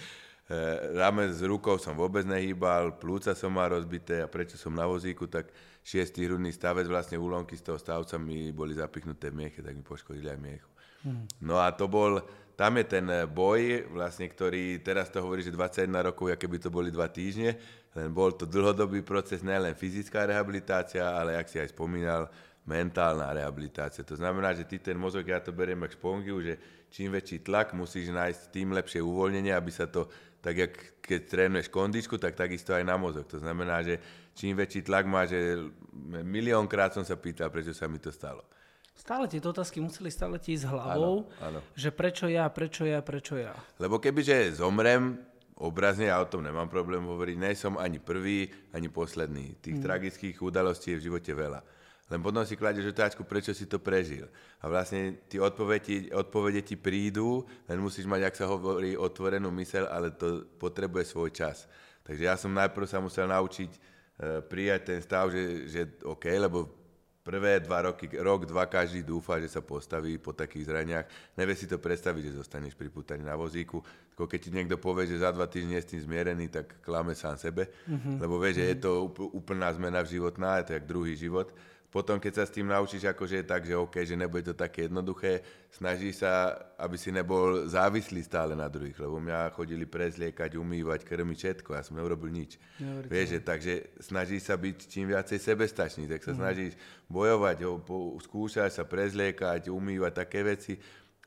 E, 0.51 0.57
Rame 0.99 1.29
s 1.31 1.45
rukou 1.45 1.77
som 1.77 1.95
vôbec 1.95 2.25
nehýbal, 2.25 2.97
plúca 2.97 3.37
som 3.37 3.55
mal 3.55 3.71
rozbité 3.71 4.25
a 4.25 4.27
prečo 4.27 4.57
som 4.57 4.75
na 4.75 4.89
vozíku, 4.89 5.29
tak 5.31 5.53
šiestý 5.85 6.27
hrudný 6.27 6.51
stavec, 6.51 6.89
vlastne 6.91 7.21
úlomky 7.21 7.55
z 7.55 7.71
toho 7.71 7.79
stavca 7.79 8.17
mi 8.17 8.51
boli 8.51 8.75
zapichnuté 8.75 9.31
v 9.31 9.47
mieche, 9.47 9.61
tak 9.63 9.77
mi 9.77 9.85
poškodili 9.85 10.27
aj 10.27 10.41
miechu. 10.41 10.71
Mm. 11.05 11.25
No 11.45 11.63
a 11.63 11.71
to 11.71 11.87
bol, 11.87 12.19
tam 12.61 12.77
je 12.77 12.85
ten 12.85 13.09
eh, 13.09 13.25
boj, 13.25 13.89
vlastne, 13.89 14.29
ktorý 14.29 14.85
teraz 14.85 15.09
to 15.09 15.25
hovorí, 15.25 15.41
že 15.41 15.49
21 15.49 16.13
rokov, 16.13 16.29
aké 16.29 16.45
by 16.45 16.61
to 16.61 16.69
boli 16.69 16.93
dva 16.93 17.09
týždne, 17.09 17.57
len 17.97 18.13
bol 18.13 18.37
to 18.37 18.45
dlhodobý 18.45 19.01
proces, 19.01 19.41
nielen 19.41 19.73
fyzická 19.73 20.29
rehabilitácia, 20.29 21.09
ale, 21.09 21.41
jak 21.41 21.49
si 21.49 21.57
aj 21.57 21.73
spomínal, 21.73 22.29
mentálna 22.69 23.33
rehabilitácia. 23.33 24.05
To 24.05 24.21
znamená, 24.21 24.53
že 24.53 24.69
ty 24.69 24.77
ten 24.77 25.01
mozog, 25.01 25.25
ja 25.25 25.41
to 25.41 25.57
beriem 25.57 25.81
ako 25.81 25.97
špongiu, 25.97 26.37
že 26.45 26.87
čím 26.93 27.17
väčší 27.17 27.41
tlak 27.41 27.73
musíš 27.73 28.13
nájsť, 28.13 28.53
tým 28.53 28.77
lepšie 28.77 29.01
uvoľnenie, 29.01 29.57
aby 29.57 29.73
sa 29.73 29.89
to, 29.89 30.13
tak 30.45 30.55
jak 30.61 30.73
keď 31.01 31.21
trénuješ 31.33 31.73
kondičku, 31.73 32.21
tak 32.21 32.37
takisto 32.37 32.77
aj 32.77 32.85
na 32.85 33.01
mozog. 33.01 33.25
To 33.33 33.41
znamená, 33.41 33.81
že 33.81 33.97
čím 34.37 34.53
väčší 34.53 34.85
tlak 34.85 35.09
má, 35.09 35.25
že 35.25 35.65
miliónkrát 36.23 36.93
som 36.93 37.09
sa 37.09 37.17
pýtal, 37.17 37.49
prečo 37.49 37.73
sa 37.73 37.89
mi 37.89 37.97
to 37.97 38.13
stalo. 38.13 38.45
Stále 39.01 39.33
tieto 39.33 39.49
otázky 39.49 39.81
museli 39.81 40.13
stále 40.13 40.37
ti 40.37 40.53
ísť 40.53 40.69
hlavou, 40.69 41.25
Áno, 41.41 41.57
áno. 41.57 41.61
že 41.73 41.89
prečo 41.89 42.29
ja, 42.29 42.45
prečo 42.53 42.85
ja, 42.85 43.01
prečo 43.01 43.41
ja. 43.41 43.57
Lebo 43.81 43.97
kebyže 43.97 44.61
zomrem, 44.61 45.17
obrazne 45.57 46.13
ja 46.13 46.21
o 46.21 46.29
tom 46.29 46.45
nemám 46.45 46.69
problém 46.69 47.01
hovoriť, 47.01 47.37
nie 47.41 47.57
som 47.57 47.81
ani 47.81 47.97
prvý, 47.97 48.53
ani 48.77 48.93
posledný. 48.93 49.57
Tých 49.65 49.81
mm. 49.81 49.85
tragických 49.85 50.37
udalostí 50.45 50.93
je 50.93 51.01
v 51.01 51.07
živote 51.09 51.33
veľa. 51.33 51.65
Len 52.13 52.21
potom 52.21 52.45
si 52.45 52.61
kladeš 52.61 52.93
otázku, 52.93 53.25
prečo 53.25 53.57
si 53.57 53.65
to 53.65 53.81
prežil. 53.81 54.29
A 54.61 54.69
vlastne 54.69 55.17
tí 55.31 55.41
odpovede, 55.41 56.13
odpovede 56.13 56.61
ti 56.61 56.77
prídu, 56.77 57.49
len 57.71 57.81
musíš 57.81 58.05
mať, 58.05 58.21
ak 58.29 58.35
sa 58.37 58.53
hovorí, 58.53 59.01
otvorenú 59.01 59.49
mysel, 59.63 59.89
ale 59.89 60.13
to 60.13 60.45
potrebuje 60.61 61.09
svoj 61.09 61.33
čas. 61.33 61.65
Takže 62.05 62.23
ja 62.27 62.37
som 62.37 62.53
najprv 62.53 62.85
sa 62.85 63.01
musel 63.01 63.31
naučiť 63.31 63.71
e, 63.71 63.79
prijať 64.45 64.81
ten 64.93 64.99
stav, 65.01 65.31
že, 65.33 65.71
že 65.71 65.81
OK, 66.03 66.27
lebo 66.35 66.80
prvé 67.21 67.61
dva 67.61 67.93
roky, 67.93 68.09
rok, 68.17 68.49
dva 68.49 68.65
každý 68.65 69.05
dúfa, 69.05 69.37
že 69.39 69.53
sa 69.53 69.61
postaví 69.61 70.17
po 70.17 70.33
takých 70.33 70.73
zraniach. 70.73 71.07
Nevie 71.37 71.55
si 71.57 71.69
to 71.69 71.77
predstaviť, 71.77 72.33
že 72.33 72.39
zostaneš 72.41 72.73
priputaný 72.73 73.23
na 73.25 73.37
vozíku. 73.37 73.85
Tako 74.17 74.25
keď 74.25 74.41
ti 74.41 74.51
niekto 74.51 74.77
povie, 74.81 75.05
že 75.05 75.21
za 75.21 75.31
dva 75.31 75.45
týždne 75.45 75.77
je 75.79 75.85
s 75.85 75.91
tým 75.93 76.03
zmierený, 76.05 76.49
tak 76.49 76.81
klame 76.81 77.13
sám 77.13 77.37
sebe. 77.37 77.69
Mm-hmm. 77.85 78.17
Lebo 78.21 78.41
vie, 78.41 78.57
že 78.57 78.65
mm-hmm. 78.65 78.73
je 78.73 78.85
to 78.85 78.91
úplná 79.37 79.69
zmena 79.77 80.01
v 80.01 80.17
životná, 80.17 80.61
je 80.61 80.73
to 80.73 80.77
jak 80.81 80.85
druhý 80.89 81.15
život 81.17 81.53
potom, 81.91 82.23
keď 82.23 82.33
sa 82.39 82.45
s 82.47 82.55
tým 82.55 82.71
naučíš, 82.71 83.03
akože 83.11 83.43
je 83.43 83.51
tak, 83.51 83.67
že 83.67 83.75
OK, 83.75 84.07
že 84.07 84.15
nebude 84.15 84.47
to 84.47 84.55
také 84.55 84.87
jednoduché, 84.87 85.43
snaží 85.75 86.15
sa, 86.15 86.55
aby 86.79 86.95
si 86.95 87.11
nebol 87.11 87.67
závislý 87.67 88.23
stále 88.23 88.55
na 88.55 88.71
druhých, 88.71 88.95
lebo 88.95 89.19
mňa 89.19 89.51
chodili 89.51 89.91
prezliekať, 89.91 90.55
umývať, 90.55 91.03
krmiť 91.03 91.39
všetko, 91.39 91.75
ja 91.75 91.83
som 91.83 91.99
neurobil 91.99 92.31
nič. 92.31 92.63
Neverite. 92.79 93.11
Vieš, 93.11 93.27
že, 93.27 93.39
takže 93.43 93.73
snaží 93.99 94.39
sa 94.39 94.55
byť 94.55 94.77
čím 94.87 95.11
viacej 95.11 95.39
sebestačný, 95.43 96.07
tak 96.07 96.23
sa 96.23 96.31
mm. 96.31 96.39
snažíš 96.39 96.73
bojovať, 97.11 97.57
ho, 97.67 97.83
po, 97.83 98.15
skúšať 98.23 98.71
sa 98.71 98.87
prezliekať, 98.87 99.67
umývať 99.67 100.13
také 100.15 100.47
veci, 100.47 100.79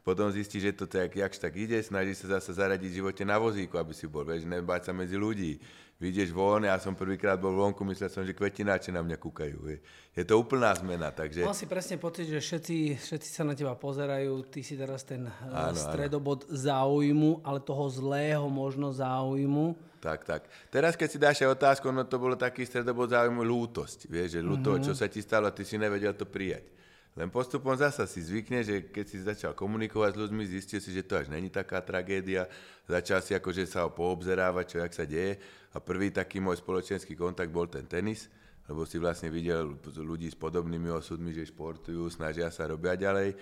potom 0.04 0.28
zistíš, 0.30 0.70
že 0.70 0.74
to 0.76 0.86
tak, 0.86 1.16
jakž 1.16 1.40
tak 1.40 1.56
ide, 1.56 1.80
snaží 1.80 2.12
sa 2.14 2.38
zase 2.38 2.60
zaradiť 2.60 2.90
v 2.92 2.98
živote 3.00 3.24
na 3.24 3.40
vozíku, 3.40 3.80
aby 3.80 3.96
si 3.96 4.06
bol, 4.06 4.28
vieš, 4.28 4.44
nebáť 4.44 4.92
sa 4.92 4.94
medzi 4.94 5.16
ľudí 5.16 5.58
vyjdeš 6.04 6.36
von, 6.36 6.68
ja 6.68 6.76
som 6.84 6.92
prvýkrát 6.92 7.40
bol 7.40 7.56
vonku, 7.56 7.88
myslel 7.88 8.12
som, 8.12 8.28
že 8.28 8.36
kvetináči 8.36 8.92
na 8.92 9.00
mňa 9.00 9.16
kúkajú. 9.16 9.58
Je, 9.72 9.78
je 10.12 10.24
to 10.28 10.36
úplná 10.36 10.76
zmena, 10.76 11.16
takže... 11.16 11.48
Mal 11.48 11.56
si 11.56 11.64
presne 11.64 11.96
pocit, 11.96 12.28
že 12.28 12.44
všetci, 12.44 13.00
všetci 13.00 13.30
sa 13.32 13.48
na 13.48 13.56
teba 13.56 13.72
pozerajú, 13.80 14.44
ty 14.52 14.60
si 14.60 14.76
teraz 14.76 15.08
ten 15.08 15.32
eh, 15.32 15.32
áno, 15.48 15.80
stredobod 15.80 16.44
áno. 16.44 16.52
záujmu, 16.52 17.32
ale 17.48 17.64
toho 17.64 17.88
zlého 17.88 18.44
možno 18.52 18.92
záujmu. 18.92 19.80
Tak, 20.04 20.28
tak. 20.28 20.42
Teraz, 20.68 21.00
keď 21.00 21.08
si 21.08 21.18
dáš 21.22 21.40
aj 21.48 21.56
otázku, 21.56 21.88
no 21.88 22.04
to 22.04 22.20
bolo 22.20 22.36
taký 22.36 22.68
stredobod 22.68 23.08
záujmu 23.08 23.40
lútosť. 23.40 24.12
Vieš, 24.12 24.36
že 24.36 24.42
lúto, 24.44 24.76
mm-hmm. 24.76 24.86
čo 24.92 24.92
sa 24.92 25.08
ti 25.08 25.24
stalo, 25.24 25.48
ty 25.56 25.64
si 25.64 25.80
nevedel 25.80 26.12
to 26.12 26.28
prijať. 26.28 26.68
Len 27.14 27.30
postupom 27.30 27.78
zasa 27.78 28.10
si 28.10 28.26
zvykne, 28.26 28.66
že 28.66 28.90
keď 28.90 29.06
si 29.06 29.18
začal 29.22 29.54
komunikovať 29.54 30.18
s 30.18 30.22
ľuďmi, 30.26 30.44
zistil 30.50 30.82
si, 30.82 30.90
že 30.90 31.06
to 31.06 31.22
až 31.22 31.30
není 31.30 31.54
taká 31.54 31.78
tragédia. 31.86 32.50
Začal 32.90 33.22
si 33.22 33.38
akože 33.38 33.70
sa 33.70 33.86
poobzerávať, 33.86 34.66
čo 34.66 34.78
jak 34.82 34.94
sa 34.98 35.06
deje. 35.06 35.38
A 35.74 35.78
prvý 35.78 36.10
taký 36.10 36.42
môj 36.42 36.58
spoločenský 36.58 37.14
kontakt 37.14 37.54
bol 37.54 37.70
ten 37.70 37.86
tenis, 37.86 38.34
lebo 38.66 38.82
si 38.90 38.98
vlastne 38.98 39.30
videl 39.30 39.78
ľudí 39.86 40.26
s 40.26 40.38
podobnými 40.38 40.90
osudmi, 40.90 41.30
že 41.38 41.54
športujú, 41.54 42.10
snažia 42.10 42.50
sa, 42.50 42.66
robia 42.66 42.98
ďalej. 42.98 43.38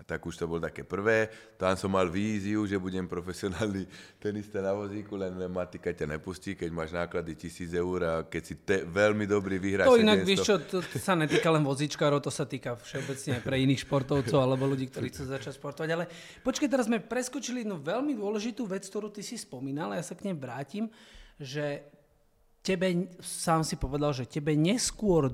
A 0.00 0.02
tak 0.02 0.24
už 0.24 0.40
to 0.40 0.48
bol 0.48 0.56
také 0.56 0.80
prvé. 0.80 1.28
Tam 1.60 1.76
som 1.76 1.92
mal 1.92 2.08
víziu, 2.08 2.64
že 2.64 2.80
budem 2.80 3.04
profesionálny 3.04 3.84
tenista 4.24 4.64
na 4.64 4.72
vozíku, 4.72 5.20
len 5.20 5.36
matika 5.52 5.92
ťa 5.92 6.16
nepustí, 6.16 6.56
keď 6.56 6.70
máš 6.72 6.96
náklady 6.96 7.36
tisíc 7.36 7.68
eur 7.76 8.00
a 8.08 8.14
keď 8.24 8.42
si 8.42 8.54
te, 8.64 8.80
veľmi 8.88 9.28
dobrý 9.28 9.60
vyhráš 9.60 9.92
To 9.92 10.00
inak, 10.00 10.24
víš 10.24 10.40
čo, 10.40 10.56
to, 10.56 10.80
to 10.80 10.96
sa 10.96 11.12
netýka 11.12 11.52
len 11.52 11.60
vozíčkárov, 11.60 12.24
to 12.24 12.32
sa 12.32 12.48
týka 12.48 12.80
všeobecne 12.80 13.44
pre 13.44 13.60
iných 13.60 13.84
športovcov 13.84 14.40
alebo 14.40 14.64
ľudí, 14.64 14.88
ktorí 14.88 15.12
chcú 15.12 15.28
začať 15.28 15.60
športovať. 15.60 15.90
Ale 15.92 16.08
počkej, 16.40 16.72
teraz 16.72 16.88
sme 16.88 17.04
preskočili 17.04 17.60
jednu 17.60 17.76
veľmi 17.76 18.16
dôležitú 18.16 18.64
vec, 18.64 18.88
ktorú 18.88 19.12
ty 19.12 19.20
si 19.20 19.36
spomínal, 19.36 19.92
a 19.92 20.00
ja 20.00 20.04
sa 20.08 20.16
k 20.16 20.32
nej 20.32 20.36
vrátim, 20.40 20.88
že 21.36 21.84
tebe, 22.64 23.12
sám 23.20 23.64
si 23.64 23.76
povedal, 23.76 24.16
že 24.16 24.28
tebe 24.28 24.56
neskôr 24.56 25.28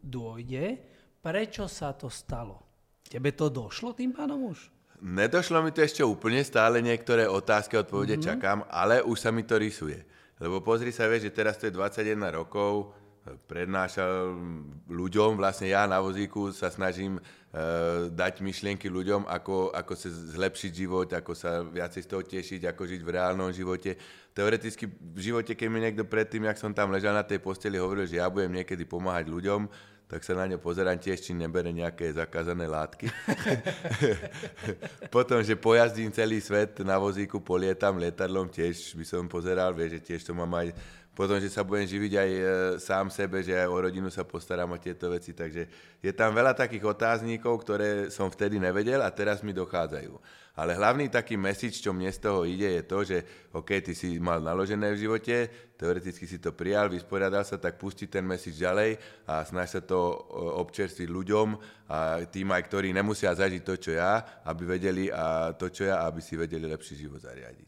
dôjde, 0.00 0.80
prečo 1.20 1.68
sa 1.68 1.92
to 1.92 2.08
stalo. 2.08 2.67
Tebe 3.08 3.32
to 3.32 3.48
došlo 3.48 3.96
tým 3.96 4.12
pádom 4.12 4.52
už? 4.52 4.68
Nedošlo 5.00 5.64
mi 5.64 5.70
to 5.72 5.80
ešte 5.80 6.02
úplne, 6.04 6.42
stále 6.44 6.84
niektoré 6.84 7.24
otázky 7.24 7.78
a 7.78 7.86
odpovede 7.86 8.18
mm-hmm. 8.18 8.28
čakám, 8.28 8.58
ale 8.68 9.00
už 9.00 9.16
sa 9.16 9.30
mi 9.32 9.46
to 9.46 9.56
rysuje. 9.56 10.02
Lebo 10.38 10.60
pozri 10.60 10.92
sa, 10.92 11.08
vieš, 11.08 11.30
že 11.30 11.36
teraz 11.38 11.56
to 11.56 11.70
je 11.70 11.74
21 11.74 12.18
rokov, 12.34 12.94
prednášal 13.48 14.32
ľuďom, 14.88 15.36
vlastne 15.36 15.68
ja 15.68 15.84
na 15.84 16.00
vozíku 16.00 16.48
sa 16.54 16.72
snažím 16.72 17.18
e, 17.18 17.22
dať 18.08 18.40
myšlienky 18.40 18.88
ľuďom, 18.88 19.28
ako, 19.28 19.74
ako 19.74 19.92
sa 19.92 20.08
zlepšiť 20.08 20.72
život, 20.72 21.08
ako 21.12 21.32
sa 21.36 21.60
viacej 21.60 22.02
z 22.04 22.08
toho 22.08 22.22
tešiť, 22.24 22.60
ako 22.72 22.82
žiť 22.88 23.00
v 23.04 23.12
reálnom 23.12 23.50
živote. 23.52 23.98
Teoreticky 24.32 24.88
v 24.88 25.20
živote, 25.20 25.52
keď 25.52 25.68
mi 25.68 25.82
niekto 25.82 26.08
predtým, 26.08 26.48
jak 26.48 26.56
som 26.56 26.72
tam 26.72 26.94
ležal 26.94 27.12
na 27.12 27.26
tej 27.26 27.42
posteli, 27.42 27.76
hovoril, 27.76 28.08
že 28.08 28.22
ja 28.22 28.30
budem 28.30 28.62
niekedy 28.62 28.88
pomáhať 28.88 29.28
ľuďom, 29.28 29.68
tak 30.08 30.24
sa 30.24 30.32
na 30.32 30.48
ňo 30.48 30.56
pozerám 30.56 30.96
tiež, 30.96 31.20
či 31.20 31.36
nebere 31.36 31.68
nejaké 31.68 32.08
zakázané 32.16 32.64
látky. 32.64 33.12
Potom, 35.14 35.44
že 35.44 35.52
pojazdím 35.52 36.08
celý 36.08 36.40
svet 36.40 36.80
na 36.80 36.96
vozíku, 36.96 37.44
polietam 37.44 38.00
letadlom, 38.00 38.48
tiež 38.48 38.96
by 38.96 39.04
som 39.04 39.28
pozeral, 39.28 39.76
vie, 39.76 39.92
že 39.92 40.00
tiež 40.00 40.24
to 40.24 40.32
mám 40.32 40.48
aj 40.56 40.72
potom, 41.18 41.42
že 41.42 41.50
sa 41.50 41.66
budem 41.66 41.82
živiť 41.82 42.12
aj 42.14 42.30
e, 42.30 42.42
sám 42.78 43.10
sebe, 43.10 43.42
že 43.42 43.50
aj 43.50 43.66
o 43.66 43.74
rodinu 43.82 44.06
sa 44.06 44.22
postaram 44.22 44.70
a 44.70 44.78
tieto 44.78 45.10
veci. 45.10 45.34
Takže 45.34 45.66
je 45.98 46.12
tam 46.14 46.30
veľa 46.30 46.54
takých 46.54 46.94
otázníkov, 46.94 47.66
ktoré 47.66 48.06
som 48.06 48.30
vtedy 48.30 48.62
nevedel 48.62 49.02
a 49.02 49.10
teraz 49.10 49.42
mi 49.42 49.50
dochádzajú. 49.50 50.14
Ale 50.54 50.78
hlavný 50.78 51.10
taký 51.10 51.34
message, 51.34 51.82
čo 51.82 51.90
mne 51.90 52.14
z 52.14 52.22
toho 52.22 52.46
ide, 52.46 52.70
je 52.70 52.82
to, 52.86 53.02
že 53.02 53.18
OK, 53.50 53.82
ty 53.82 53.98
si 53.98 54.22
mal 54.22 54.38
naložené 54.38 54.94
v 54.94 55.10
živote, 55.10 55.36
teoreticky 55.74 56.22
si 56.22 56.38
to 56.38 56.54
prijal, 56.54 56.86
vysporiadal 56.86 57.42
sa, 57.42 57.58
tak 57.58 57.82
pustiť 57.82 58.14
ten 58.14 58.22
message 58.22 58.62
ďalej 58.62 59.02
a 59.26 59.42
snaž 59.42 59.74
sa 59.74 59.82
to 59.82 59.98
e, 59.98 60.16
občerstviť 60.62 61.10
ľuďom 61.10 61.48
a 61.90 62.22
tým 62.30 62.46
aj, 62.54 62.62
ktorí 62.70 62.94
nemusia 62.94 63.34
zažiť 63.34 63.66
to, 63.66 63.74
čo 63.74 63.90
ja, 63.98 64.22
aby 64.46 64.78
vedeli 64.78 65.10
a 65.10 65.50
to, 65.50 65.66
čo 65.66 65.90
ja, 65.90 66.06
aby 66.06 66.22
si 66.22 66.38
vedeli 66.38 66.70
lepší 66.70 66.94
život 66.94 67.18
zariadiť. 67.18 67.66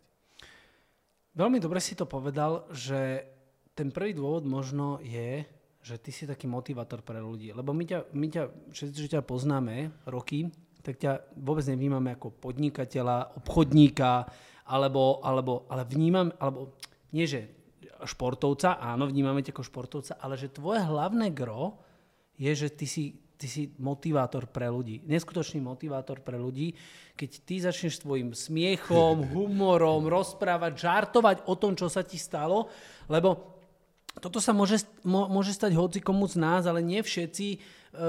Veľmi 1.34 1.58
dobre 1.58 1.82
si 1.82 1.98
to 1.98 2.10
povedal, 2.10 2.70
že 2.74 3.26
ten 3.74 3.88
prvý 3.94 4.12
dôvod 4.12 4.44
možno 4.44 5.00
je, 5.02 5.46
že 5.80 5.96
ty 5.96 6.12
si 6.12 6.28
taký 6.28 6.44
motivátor 6.44 7.00
pre 7.00 7.18
ľudí. 7.18 7.56
Lebo 7.56 7.72
my 7.72 7.84
ťa, 7.88 7.98
my 8.12 8.26
ťa 8.28 8.42
všetci, 8.68 8.98
že 9.00 9.12
ťa 9.16 9.24
poznáme 9.24 10.04
roky, 10.04 10.52
tak 10.84 11.00
ťa 11.00 11.36
vôbec 11.40 11.64
nevnímame 11.64 12.16
ako 12.16 12.36
podnikateľa, 12.36 13.40
obchodníka, 13.40 14.28
alebo, 14.68 15.24
alebo 15.24 15.64
ale 15.72 15.88
vnímam, 15.88 16.30
alebo 16.36 16.76
nie 17.10 17.24
že 17.24 17.48
športovca, 18.04 18.80
áno, 18.80 19.08
vnímame 19.08 19.44
ťa 19.44 19.52
ako 19.56 19.64
športovca, 19.66 20.12
ale 20.20 20.36
že 20.40 20.52
tvoje 20.52 20.80
hlavné 20.84 21.32
gro 21.32 21.80
je, 22.40 22.52
že 22.52 22.68
ty 22.72 22.86
si, 22.88 23.04
ty 23.36 23.44
si 23.44 23.68
motivátor 23.76 24.48
pre 24.48 24.72
ľudí. 24.72 25.04
Neskutočný 25.04 25.60
motivátor 25.60 26.24
pre 26.24 26.40
ľudí, 26.40 26.72
keď 27.12 27.30
ty 27.44 27.60
začneš 27.60 28.00
svojim 28.00 28.32
smiechom, 28.32 29.28
humorom 29.36 30.08
rozprávať, 30.16 30.72
žartovať 30.80 31.36
o 31.44 31.54
tom, 31.60 31.76
čo 31.76 31.92
sa 31.92 32.00
ti 32.00 32.16
stalo, 32.16 32.72
lebo 33.12 33.59
toto 34.18 34.42
sa 34.42 34.50
môže, 34.50 34.82
môže 35.06 35.54
stať 35.54 35.78
hoci 35.78 36.02
komu 36.02 36.26
z 36.26 36.42
nás, 36.42 36.66
ale 36.66 36.82
nie 36.82 36.98
všetci 36.98 37.46
e, 37.54 37.58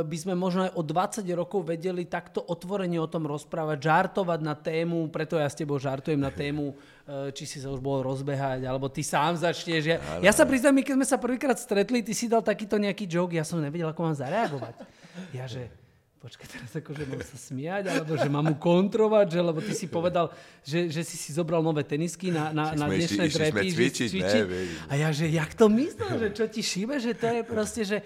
by 0.01 0.17
sme 0.17 0.33
možno 0.33 0.65
aj 0.65 0.71
o 0.73 0.81
20 0.81 1.21
rokov 1.37 1.61
vedeli 1.69 2.09
takto 2.09 2.41
otvorene 2.41 2.97
o 2.97 3.05
tom 3.05 3.29
rozprávať, 3.29 3.77
žartovať 3.85 4.39
na 4.41 4.57
tému, 4.57 5.05
preto 5.13 5.37
ja 5.37 5.45
s 5.45 5.53
tebou 5.53 5.77
žartujem 5.77 6.17
na 6.17 6.33
tému, 6.33 6.73
e, 7.05 7.29
či 7.37 7.45
si 7.45 7.61
sa 7.61 7.69
už 7.69 7.77
bol 7.77 8.01
rozbehať, 8.01 8.65
alebo 8.65 8.89
ty 8.89 9.05
sám 9.05 9.37
začneš. 9.37 9.83
Ja, 9.85 9.97
ja 10.25 10.31
sa 10.33 10.49
priznám, 10.49 10.81
keď 10.81 10.97
sme 10.97 11.07
sa 11.07 11.21
prvýkrát 11.21 11.61
stretli, 11.61 12.01
ty 12.01 12.17
si 12.17 12.25
dal 12.25 12.41
takýto 12.41 12.81
nejaký 12.81 13.05
joke, 13.05 13.37
ja 13.37 13.45
som 13.45 13.61
nevedel, 13.61 13.93
ako 13.93 14.01
mám 14.01 14.17
zareagovať. 14.17 14.75
Ja, 15.37 15.45
že 15.45 15.80
počkaj, 16.21 16.47
teraz 16.53 16.71
akože 16.77 17.03
mám 17.09 17.25
sa 17.25 17.33
smiať, 17.33 17.83
alebo 17.89 18.13
že 18.13 18.29
mám 18.29 18.45
mu 18.45 18.55
kontrovať, 18.61 19.33
že, 19.33 19.39
lebo 19.41 19.57
ty 19.57 19.73
si 19.73 19.89
povedal, 19.89 20.29
že, 20.61 20.93
že 20.93 21.01
si 21.01 21.17
si 21.17 21.33
zobral 21.33 21.65
nové 21.65 21.81
tenisky 21.81 22.29
na, 22.29 22.53
na, 22.53 22.77
na 22.77 22.85
dnešné 22.85 23.25
drepy. 23.25 23.73
Cvičiť, 23.73 24.07
cvičiť. 24.13 24.43
Ne, 24.45 24.85
a 24.85 24.93
ja, 25.01 25.09
že 25.09 25.25
jak 25.33 25.57
to 25.57 25.65
myslel, 25.73 26.21
že 26.21 26.29
čo 26.37 26.45
ti 26.45 26.61
šíbe, 26.61 27.01
že 27.01 27.17
to 27.17 27.25
je 27.25 27.41
proste, 27.41 27.81
že 27.81 27.97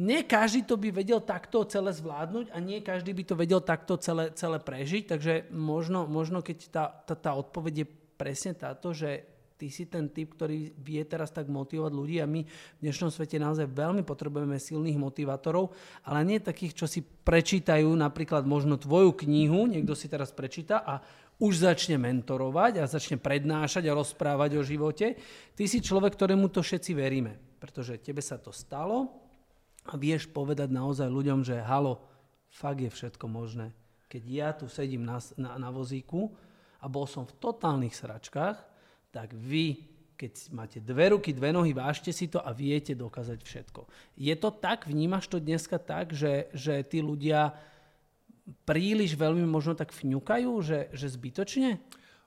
nie 0.00 0.24
každý 0.24 0.64
to 0.64 0.80
by 0.80 0.88
vedel 0.88 1.20
takto 1.20 1.66
celé 1.68 1.92
zvládnuť 1.92 2.54
a 2.54 2.58
nie 2.62 2.80
každý 2.80 3.12
by 3.12 3.22
to 3.28 3.34
vedel 3.36 3.60
takto 3.60 4.00
celé, 4.00 4.32
celé 4.32 4.56
prežiť, 4.62 5.04
takže 5.04 5.32
možno, 5.52 6.08
možno 6.08 6.40
keď 6.40 6.58
tá, 6.72 6.84
tá, 7.04 7.14
tá 7.18 7.30
odpoveď 7.36 7.84
je 7.84 7.86
presne 8.16 8.56
táto, 8.56 8.96
že 8.96 9.37
ty 9.58 9.74
si 9.74 9.90
ten 9.90 10.06
typ, 10.06 10.38
ktorý 10.38 10.70
vie 10.78 11.02
teraz 11.02 11.34
tak 11.34 11.50
motivovať 11.50 11.92
ľudí 11.92 12.16
a 12.22 12.30
my 12.30 12.46
v 12.46 12.80
dnešnom 12.80 13.10
svete 13.10 13.42
naozaj 13.42 13.66
veľmi 13.66 14.06
potrebujeme 14.06 14.54
silných 14.54 14.94
motivátorov, 14.94 15.74
ale 16.06 16.22
nie 16.22 16.38
takých, 16.38 16.78
čo 16.78 16.86
si 16.86 17.02
prečítajú 17.02 17.90
napríklad 17.90 18.46
možno 18.46 18.78
tvoju 18.78 19.18
knihu, 19.26 19.66
niekto 19.66 19.98
si 19.98 20.06
teraz 20.06 20.30
prečíta 20.30 20.78
a 20.86 21.02
už 21.42 21.66
začne 21.66 21.98
mentorovať 21.98 22.82
a 22.82 22.90
začne 22.90 23.18
prednášať 23.18 23.90
a 23.90 23.98
rozprávať 23.98 24.58
o 24.58 24.62
živote. 24.62 25.18
Ty 25.58 25.64
si 25.66 25.82
človek, 25.82 26.14
ktorému 26.14 26.46
to 26.54 26.62
všetci 26.62 26.94
veríme, 26.94 27.58
pretože 27.58 27.98
tebe 27.98 28.22
sa 28.22 28.38
to 28.38 28.54
stalo 28.54 29.10
a 29.90 29.98
vieš 29.98 30.30
povedať 30.30 30.70
naozaj 30.70 31.10
ľuďom, 31.10 31.42
že 31.42 31.58
halo, 31.66 31.98
Fakt 32.48 32.80
je 32.80 32.88
všetko 32.88 33.28
možné. 33.28 33.76
Keď 34.08 34.22
ja 34.24 34.48
tu 34.56 34.72
sedím 34.72 35.04
na, 35.04 35.20
na, 35.36 35.60
na 35.60 35.68
vozíku 35.68 36.32
a 36.80 36.88
bol 36.88 37.04
som 37.04 37.28
v 37.28 37.36
totálnych 37.36 37.92
sračkách, 37.92 38.56
tak 39.08 39.32
vy, 39.32 39.80
keď 40.18 40.32
máte 40.50 40.78
dve 40.82 41.14
ruky, 41.14 41.30
dve 41.32 41.54
nohy, 41.54 41.72
vážte 41.72 42.10
si 42.10 42.26
to 42.26 42.42
a 42.42 42.50
viete 42.50 42.92
dokázať 42.92 43.38
všetko. 43.40 43.86
Je 44.18 44.34
to 44.34 44.50
tak? 44.50 44.90
Vnímaš 44.90 45.30
to 45.30 45.38
dneska 45.38 45.78
tak, 45.78 46.12
že, 46.12 46.50
že 46.52 46.82
tí 46.82 46.98
ľudia 46.98 47.54
príliš 48.64 49.14
veľmi 49.14 49.44
možno 49.44 49.76
tak 49.76 49.92
vňukajú, 49.92 50.52
že, 50.64 50.88
že 50.92 51.06
zbytočne? 51.12 51.78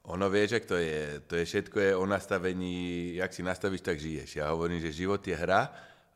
Ono 0.09 0.25
vie, 0.33 0.49
že 0.49 0.65
to 0.65 0.81
je, 0.81 1.21
to 1.29 1.37
je 1.37 1.45
všetko 1.45 1.77
je 1.77 1.91
o 1.93 2.05
nastavení, 2.09 3.13
jak 3.21 3.29
si 3.29 3.45
nastavíš, 3.45 3.85
tak 3.85 4.01
žiješ. 4.01 4.41
Ja 4.41 4.49
hovorím, 4.49 4.81
že 4.81 4.89
život 4.89 5.21
je 5.21 5.37
hra, 5.37 5.69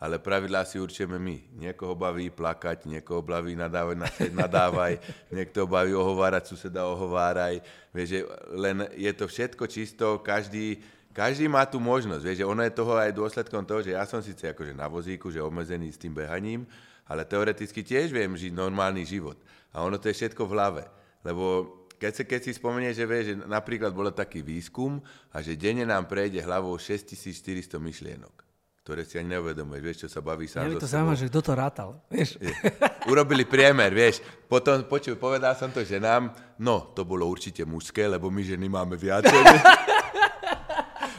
ale 0.06 0.22
pravidlá 0.22 0.62
si 0.70 0.78
určujeme 0.78 1.18
my. 1.18 1.66
Niekoho 1.66 1.98
baví 1.98 2.30
plakať, 2.30 2.86
niekoho 2.86 3.26
baví 3.26 3.58
nadávať, 3.58 4.30
nadávaj, 4.38 5.02
niekto 5.36 5.66
baví 5.66 5.98
ohovárať, 5.98 6.54
suseda 6.54 6.86
ohováraj. 6.86 7.58
Vieš, 7.90 8.08
že 8.14 8.20
len 8.54 8.86
je 8.94 9.10
to 9.18 9.26
všetko 9.26 9.66
čisto, 9.66 10.22
každý, 10.22 10.78
každý 11.10 11.50
má 11.50 11.66
tú 11.66 11.82
možnosť. 11.82 12.22
Vieš, 12.22 12.38
že 12.38 12.46
ono 12.46 12.62
je 12.62 12.78
toho 12.78 12.94
aj 13.02 13.18
dôsledkom 13.18 13.66
toho, 13.66 13.82
že 13.82 13.98
ja 13.98 14.06
som 14.06 14.22
síce 14.22 14.46
akože 14.46 14.78
na 14.78 14.86
vozíku, 14.86 15.34
že 15.34 15.42
obmedzený 15.42 15.90
s 15.90 15.98
tým 15.98 16.14
behaním, 16.14 16.70
ale 17.10 17.26
teoreticky 17.26 17.82
tiež 17.82 18.14
viem 18.14 18.38
žiť 18.38 18.54
normálny 18.54 19.02
život. 19.02 19.42
A 19.74 19.82
ono 19.82 19.98
to 19.98 20.14
je 20.14 20.18
všetko 20.22 20.46
v 20.46 20.54
hlave. 20.54 20.84
Lebo 21.26 21.66
keď, 21.98 22.12
si, 22.14 22.24
keď 22.30 22.40
si 22.46 22.52
spomenieš, 22.54 23.02
že, 23.02 23.06
vie, 23.10 23.20
že 23.26 23.34
napríklad 23.42 23.90
bol 23.90 24.14
taký 24.14 24.46
výskum 24.46 25.02
a 25.34 25.42
že 25.42 25.58
denne 25.58 25.90
nám 25.90 26.06
prejde 26.06 26.46
hlavou 26.46 26.78
6400 26.78 27.82
myšlienok 27.82 28.46
ktoré 28.86 29.02
si 29.02 29.18
ani 29.18 29.34
neuvedomuješ, 29.34 29.82
vieš, 29.82 29.98
čo 30.06 30.10
sa 30.14 30.22
baví 30.22 30.46
sám 30.46 30.70
Mňa 30.70 30.78
to 30.78 30.86
zaujíma, 30.86 31.18
že 31.18 31.26
kto 31.26 31.42
to 31.42 31.54
rátal, 31.58 31.90
vieš. 32.06 32.38
Urobili 33.10 33.42
priemer, 33.42 33.90
vieš. 33.90 34.22
Potom, 34.46 34.86
počuj, 34.86 35.18
povedal 35.18 35.58
som 35.58 35.74
to 35.74 35.82
ženám, 35.82 36.30
no, 36.62 36.94
to 36.94 37.02
bolo 37.02 37.26
určite 37.26 37.66
mužské, 37.66 38.06
lebo 38.06 38.30
my 38.30 38.46
ženy 38.46 38.70
máme 38.70 38.94
viacej. 38.94 39.42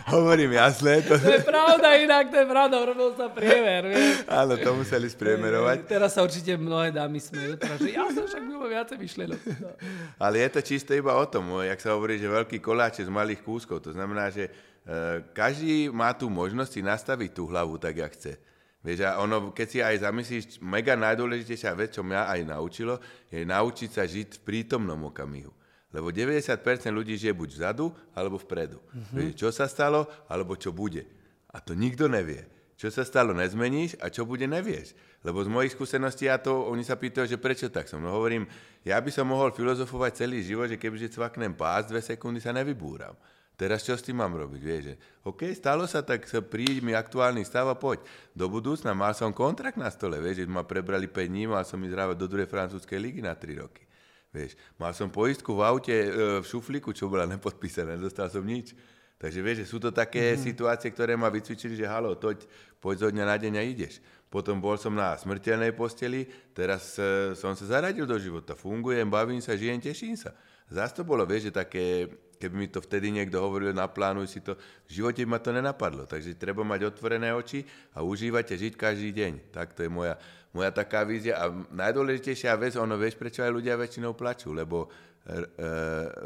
Hovorím 0.07 0.55
jasné. 0.55 1.03
To... 1.03 1.19
to 1.19 1.31
je 1.35 1.43
pravda 1.43 1.99
inak, 1.99 2.31
to 2.31 2.39
je 2.39 2.47
pravda, 2.47 2.75
urobil 2.79 3.11
sa 3.19 3.27
priemer. 3.27 3.91
Vieš. 3.91 4.23
Áno, 4.31 4.55
to 4.55 4.71
museli 4.79 5.11
spriemerovať. 5.11 5.83
Teraz 5.91 6.15
sa 6.15 6.23
určite 6.23 6.55
mnohé 6.55 6.95
dámy 6.95 7.19
smejú, 7.19 7.59
teraz, 7.59 7.83
že 7.83 7.91
ja 7.91 8.07
som 8.15 8.23
však 8.23 8.43
bylo 8.47 8.71
viacej 8.71 8.97
myšlenok. 9.03 9.41
No. 9.59 9.71
Ale 10.23 10.47
je 10.47 10.49
to 10.55 10.61
čisto 10.63 10.95
iba 10.95 11.11
o 11.11 11.27
tom, 11.27 11.59
jak 11.67 11.83
sa 11.83 11.99
hovorí, 11.99 12.23
že 12.23 12.31
veľký 12.31 12.63
koláč 12.63 13.03
z 13.03 13.11
malých 13.11 13.43
kúskov. 13.43 13.83
To 13.83 13.91
znamená, 13.91 14.31
že 14.31 14.47
e, 14.47 14.51
každý 15.35 15.91
má 15.91 16.15
tú 16.15 16.31
možnosť 16.31 16.71
si 16.71 16.81
nastaviť 16.87 17.31
tú 17.35 17.51
hlavu 17.51 17.75
tak, 17.83 17.99
jak 17.99 18.15
chce. 18.15 18.39
Vieš, 18.87 19.03
a 19.03 19.19
ono, 19.19 19.51
keď 19.51 19.67
si 19.67 19.79
aj 19.83 20.07
zamyslíš, 20.07 20.63
mega 20.63 20.95
najdôležitejšia 20.95 21.75
vec, 21.75 21.91
čo 21.91 22.07
mňa 22.07 22.31
aj 22.31 22.41
naučilo, 22.47 23.03
je 23.27 23.43
naučiť 23.43 23.91
sa 23.91 24.07
žiť 24.07 24.39
v 24.39 24.45
prítomnom 24.47 25.11
okamihu. 25.11 25.51
Lebo 25.97 26.13
90% 26.13 26.93
ľudí 26.93 27.17
žije 27.17 27.33
buď 27.33 27.49
vzadu, 27.57 27.89
alebo 28.13 28.37
vpredu. 28.37 28.77
Mm-hmm. 28.85 29.17
Vieš, 29.17 29.33
čo 29.41 29.49
sa 29.49 29.65
stalo, 29.65 30.05
alebo 30.29 30.53
čo 30.53 30.69
bude. 30.69 31.09
A 31.49 31.65
to 31.65 31.73
nikto 31.73 32.05
nevie. 32.05 32.45
Čo 32.77 32.93
sa 32.93 33.09
stalo, 33.09 33.33
nezmeníš 33.33 33.97
a 34.05 34.13
čo 34.13 34.29
bude, 34.29 34.45
nevieš. 34.45 34.93
Lebo 35.25 35.41
z 35.41 35.49
mojich 35.49 35.73
skúseností 35.73 36.29
ja 36.29 36.37
to, 36.37 36.69
oni 36.69 36.85
sa 36.85 37.01
pýtajú, 37.01 37.25
že 37.25 37.41
prečo 37.41 37.73
tak 37.73 37.89
som. 37.89 38.05
No 38.05 38.13
hovorím, 38.13 38.45
ja 38.85 39.01
by 39.01 39.09
som 39.09 39.25
mohol 39.25 39.57
filozofovať 39.57 40.21
celý 40.21 40.45
život, 40.45 40.69
že 40.69 40.77
kebyže 40.77 41.17
cvaknem 41.17 41.57
pás, 41.57 41.89
dve 41.89 42.05
sekundy 42.05 42.45
sa 42.45 42.53
nevybúram. 42.53 43.17
Teraz 43.57 43.89
čo 43.89 43.97
s 43.97 44.05
tým 44.05 44.21
mám 44.21 44.37
robiť, 44.37 44.61
vieš, 44.61 44.83
že 44.93 44.95
OK, 45.25 45.49
stalo 45.57 45.89
sa, 45.89 46.05
tak 46.05 46.29
sa 46.29 46.45
príď 46.45 46.85
mi 46.85 46.93
aktuálny 46.93 47.41
stav 47.41 47.65
a 47.73 47.77
poď. 47.81 48.05
Do 48.37 48.53
budúcna 48.53 48.93
mal 48.93 49.17
som 49.17 49.33
kontrakt 49.33 49.81
na 49.81 49.89
stole, 49.89 50.21
vieš, 50.21 50.45
že 50.45 50.53
ma 50.53 50.61
prebrali 50.61 51.09
5 51.09 51.25
dní, 51.25 51.49
mal 51.49 51.65
som 51.65 51.81
ísť 51.81 52.21
do 52.21 52.29
druhej 52.29 52.53
francúzskej 52.53 53.01
ligy 53.01 53.25
na 53.25 53.33
3 53.33 53.57
roky. 53.65 53.86
Vieš, 54.35 54.59
mal 54.77 54.93
som 54.93 55.09
poistku 55.09 55.57
v 55.57 55.63
aute 55.65 55.95
e, 55.95 56.11
v 56.43 56.47
šuflíku, 56.47 56.93
čo 56.93 57.09
bola 57.11 57.25
nepodpísaná, 57.35 57.97
nedostal 57.97 58.31
som 58.31 58.45
nič. 58.45 58.77
Takže 59.17 59.41
vieš, 59.41 59.65
že 59.65 59.71
sú 59.73 59.81
to 59.81 59.89
také 59.89 60.37
mm-hmm. 60.37 60.45
situácie, 60.45 60.89
ktoré 60.93 61.17
ma 61.17 61.33
vycvičili, 61.33 61.73
že 61.73 61.89
halo, 61.89 62.21
toď, 62.21 62.45
poď 62.85 62.97
zo 63.01 63.09
dňa 63.09 63.25
na 63.25 63.37
deň 63.41 63.55
a 63.57 63.63
ideš. 63.65 64.05
Potom 64.29 64.61
bol 64.61 64.77
som 64.77 64.93
na 64.93 65.17
smrteľnej 65.17 65.73
posteli, 65.73 66.29
teraz 66.53 67.01
e, 67.01 67.33
som 67.33 67.57
sa 67.57 67.65
zaradil 67.65 68.05
do 68.05 68.19
života, 68.21 68.53
fungujem, 68.53 69.09
bavím 69.09 69.41
sa, 69.41 69.57
žijem, 69.57 69.81
teším 69.81 70.21
sa. 70.21 70.37
Zás 70.67 70.91
to 70.91 71.07
bolo, 71.07 71.23
vieš, 71.23 71.49
že 71.49 71.63
také, 71.63 71.85
keby 72.43 72.55
mi 72.59 72.69
to 72.69 72.83
vtedy 72.83 73.15
niekto 73.15 73.39
hovoril, 73.39 73.71
naplánuj 73.71 74.27
si 74.27 74.43
to, 74.43 74.59
v 74.91 74.91
živote 74.91 75.23
ma 75.23 75.39
to 75.39 75.55
nenapadlo. 75.55 76.11
Takže 76.11 76.35
treba 76.35 76.67
mať 76.67 76.91
otvorené 76.91 77.31
oči 77.31 77.63
a 77.95 78.03
užívať 78.03 78.53
a 78.53 78.57
žiť 78.59 78.75
každý 78.75 79.15
deň. 79.15 79.33
Tak 79.55 79.79
to 79.79 79.87
je 79.87 79.91
moja, 79.95 80.19
moja 80.57 80.73
taká 80.73 81.05
vízia. 81.05 81.37
A 81.37 81.53
najdôležitejšia 81.53 82.57
vec, 82.57 82.81
ono 82.81 82.97
vieš, 82.97 83.21
prečo 83.21 83.45
aj 83.45 83.53
ľudia 83.53 83.77
väčšinou 83.77 84.17
plačú, 84.17 84.57
lebo 84.57 84.89
e, 84.89 85.37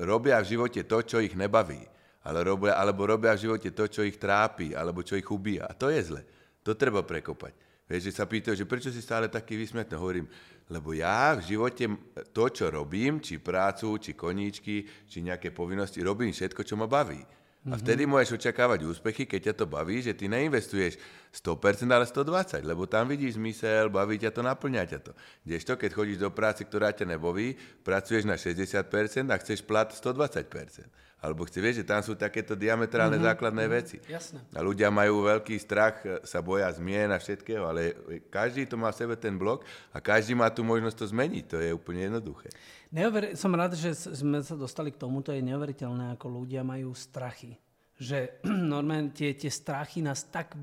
robia 0.07 0.38
v 0.38 0.55
živote 0.55 0.87
to, 0.87 1.03
čo 1.03 1.19
ich 1.19 1.35
nebaví. 1.35 1.83
Ale 2.23 2.47
robia, 2.47 2.79
alebo 2.79 3.11
robia 3.11 3.35
v 3.35 3.51
živote 3.51 3.75
to, 3.75 3.90
čo 3.90 4.07
ich 4.07 4.23
trápi, 4.23 4.79
alebo 4.79 5.03
čo 5.03 5.19
ich 5.19 5.27
ubíja. 5.27 5.66
A 5.66 5.75
to 5.75 5.90
je 5.90 5.99
zle. 5.99 6.23
To 6.62 6.79
treba 6.79 7.03
prekopať. 7.03 7.57
Vieš, 7.90 8.07
že 8.07 8.12
sa 8.14 8.31
pýtajú, 8.31 8.55
že 8.55 8.71
prečo 8.71 8.95
si 8.95 9.03
stále 9.03 9.27
taký 9.27 9.59
vysmetný. 9.59 9.99
Hovorím, 9.99 10.31
lebo 10.71 10.95
ja 10.95 11.35
v 11.35 11.43
živote 11.51 11.90
to, 12.31 12.47
čo 12.47 12.71
robím, 12.71 13.19
či 13.19 13.43
prácu, 13.43 13.99
či 13.99 14.14
koníčky, 14.14 14.87
či 15.11 15.27
nejaké 15.27 15.51
povinnosti, 15.51 15.99
robím 15.99 16.31
všetko, 16.31 16.62
čo 16.62 16.79
ma 16.79 16.87
baví. 16.87 17.19
A 17.68 17.77
vtedy 17.77 18.09
môžeš 18.09 18.40
očakávať 18.40 18.88
úspechy, 18.88 19.29
keď 19.29 19.53
ťa 19.53 19.55
to 19.61 19.66
baví, 19.68 20.01
že 20.01 20.16
ty 20.16 20.33
neinvestuješ 20.33 20.96
100%, 21.29 21.85
ale 21.92 22.09
120%, 22.09 22.64
lebo 22.64 22.88
tam 22.88 23.05
vidíš 23.05 23.37
zmysel, 23.37 23.92
baví 23.92 24.16
ťa 24.16 24.33
to, 24.33 24.40
naplňa 24.40 24.88
ťa 24.88 24.99
to. 25.05 25.12
Kdežto, 25.44 25.77
keď 25.77 25.90
chodíš 25.92 26.18
do 26.25 26.33
práce, 26.33 26.64
ktorá 26.64 26.96
ťa 26.96 27.05
neboví, 27.05 27.53
pracuješ 27.85 28.25
na 28.25 28.40
60% 28.40 28.81
a 29.29 29.37
chceš 29.37 29.61
plat 29.61 29.92
120%. 29.92 30.88
Alebo 31.20 31.44
chci, 31.44 31.61
vieš, 31.61 31.85
že 31.85 31.88
tam 31.92 32.00
sú 32.00 32.16
takéto 32.16 32.56
diametrálne 32.56 33.20
mm-hmm. 33.20 33.28
základné 33.28 33.64
mm-hmm. 33.68 33.78
veci. 33.85 33.96
Jasne. 34.09 34.40
A 34.56 34.64
ľudia 34.64 34.88
majú 34.88 35.28
veľký 35.28 35.52
strach, 35.61 36.00
sa 36.24 36.40
boja 36.40 36.72
zmien 36.72 37.12
a 37.12 37.20
všetkého, 37.20 37.68
ale 37.68 37.92
každý 38.33 38.64
to 38.64 38.80
má 38.80 38.88
v 38.88 39.04
sebe 39.04 39.14
ten 39.20 39.37
blok 39.37 39.68
a 39.92 40.00
každý 40.00 40.33
má 40.33 40.48
tú 40.48 40.64
možnosť 40.64 40.96
to 40.96 41.06
zmeniť. 41.12 41.44
To 41.52 41.56
je 41.61 41.70
úplne 41.76 42.09
jednoduché. 42.09 42.48
Neuver... 42.88 43.37
Som 43.37 43.52
rád, 43.52 43.76
že 43.76 43.92
sme 43.92 44.40
sa 44.40 44.56
dostali 44.56 44.88
k 44.88 44.96
tomu, 44.96 45.20
to 45.20 45.37
je 45.37 45.44
neuveriteľné, 45.44 46.16
ako 46.16 46.40
ľudia 46.40 46.64
majú 46.64 46.96
strachy. 46.96 47.61
Že 48.00 48.40
normálne 48.72 49.12
tie, 49.12 49.37
tie 49.37 49.52
strachy 49.52 50.00
nás 50.00 50.24
tak 50.24 50.56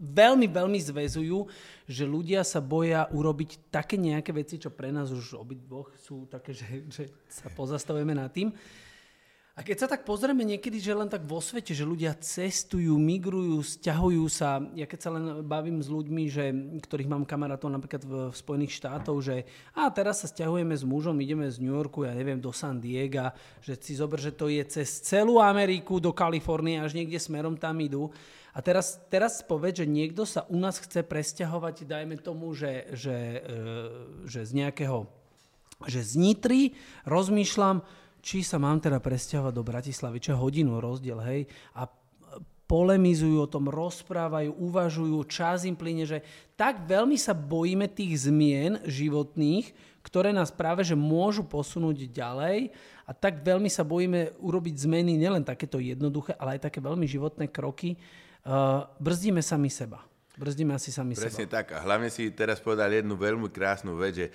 veľmi, 0.00 0.48
veľmi 0.48 0.80
zväzujú, 0.80 1.44
že 1.84 2.08
ľudia 2.08 2.40
sa 2.40 2.64
boja 2.64 3.04
urobiť 3.12 3.68
také 3.68 4.00
nejaké 4.00 4.32
veci, 4.32 4.56
čo 4.56 4.72
pre 4.72 4.88
nás 4.88 5.12
už 5.12 5.36
obidvoch 5.36 5.92
sú 6.00 6.24
také, 6.24 6.56
že, 6.56 6.88
že 6.88 7.04
sa 7.28 7.52
pozastavujeme 7.52 8.16
nad 8.16 8.32
tým. 8.32 8.54
A 9.60 9.66
keď 9.66 9.76
sa 9.76 9.92
tak 9.92 10.08
pozrieme 10.08 10.40
niekedy, 10.40 10.80
že 10.80 10.96
len 10.96 11.12
tak 11.12 11.20
vo 11.28 11.36
svete, 11.36 11.76
že 11.76 11.84
ľudia 11.84 12.16
cestujú, 12.16 12.96
migrujú, 12.96 13.60
stiahujú 13.60 14.24
sa, 14.32 14.56
ja 14.72 14.88
keď 14.88 14.98
sa 15.04 15.12
len 15.12 15.44
bavím 15.44 15.84
s 15.84 15.92
ľuďmi, 15.92 16.22
že, 16.32 16.48
ktorých 16.80 17.12
mám 17.12 17.28
kamarátov 17.28 17.68
napríklad 17.68 18.00
v, 18.00 18.32
v 18.32 18.40
Spojených 18.40 18.80
štátoch, 18.80 19.20
že 19.20 19.44
a 19.76 19.92
teraz 19.92 20.24
sa 20.24 20.32
stiahujeme 20.32 20.72
s 20.72 20.80
mužom, 20.80 21.12
ideme 21.20 21.44
z 21.44 21.60
New 21.60 21.76
Yorku, 21.76 22.08
ja 22.08 22.16
neviem, 22.16 22.40
do 22.40 22.56
San 22.56 22.80
Diego, 22.80 23.36
že 23.60 23.76
si 23.76 24.00
zober, 24.00 24.16
že 24.16 24.32
to 24.32 24.48
je 24.48 24.64
cez 24.64 24.88
celú 25.04 25.36
Ameriku 25.44 26.00
do 26.00 26.16
Kalifornie, 26.16 26.80
až 26.80 26.96
niekde 26.96 27.20
smerom 27.20 27.60
tam 27.60 27.76
idú. 27.84 28.08
A 28.56 28.64
teraz, 28.64 28.96
teraz 29.12 29.44
povedz, 29.44 29.84
že 29.84 29.92
niekto 29.92 30.24
sa 30.24 30.48
u 30.48 30.56
nás 30.56 30.80
chce 30.80 31.04
presťahovať, 31.04 31.84
dajme 31.84 32.16
tomu, 32.16 32.56
že, 32.56 32.88
že, 32.96 33.44
e, 33.44 33.60
že 34.24 34.40
z 34.40 34.56
nejakého, 34.56 35.04
že 35.84 36.00
z 36.00 36.12
Nitry 36.16 36.72
rozmýšľam, 37.04 37.84
či 38.20 38.44
sa 38.44 38.60
mám 38.60 38.78
teda 38.80 39.00
presťahovať 39.00 39.52
do 39.52 39.66
Bratislavy, 39.66 40.20
čo 40.20 40.38
hodinu 40.38 40.78
rozdiel, 40.78 41.18
hej, 41.24 41.48
a 41.74 41.88
polemizujú 42.70 43.42
o 43.42 43.50
tom, 43.50 43.66
rozprávajú, 43.66 44.54
uvažujú, 44.54 45.18
čas 45.26 45.66
im 45.66 45.74
plyne, 45.74 46.06
že 46.06 46.22
tak 46.54 46.86
veľmi 46.86 47.18
sa 47.18 47.34
bojíme 47.34 47.90
tých 47.90 48.30
zmien 48.30 48.78
životných, 48.86 49.74
ktoré 50.06 50.30
nás 50.30 50.54
práve 50.54 50.86
že 50.86 50.94
môžu 50.94 51.42
posunúť 51.42 52.06
ďalej 52.06 52.70
a 53.02 53.10
tak 53.10 53.42
veľmi 53.42 53.66
sa 53.66 53.82
bojíme 53.82 54.38
urobiť 54.38 54.86
zmeny, 54.86 55.18
nielen 55.18 55.42
takéto 55.42 55.82
jednoduché, 55.82 56.38
ale 56.38 56.56
aj 56.56 56.70
také 56.70 56.78
veľmi 56.78 57.10
životné 57.10 57.50
kroky. 57.50 57.98
Uh, 58.46 58.86
brzdíme 59.02 59.42
sami 59.42 59.66
seba. 59.66 60.06
Brzdíme 60.38 60.72
asi 60.72 60.94
sami 60.94 61.18
Presne 61.18 61.44
seba. 61.44 61.60
tak. 61.60 61.74
A 61.74 61.82
hlavne 61.82 62.06
si 62.08 62.30
teraz 62.30 62.62
povedal 62.62 62.88
jednu 62.94 63.18
veľmi 63.18 63.50
krásnu 63.50 63.98
vec, 63.98 64.14
že 64.14 64.26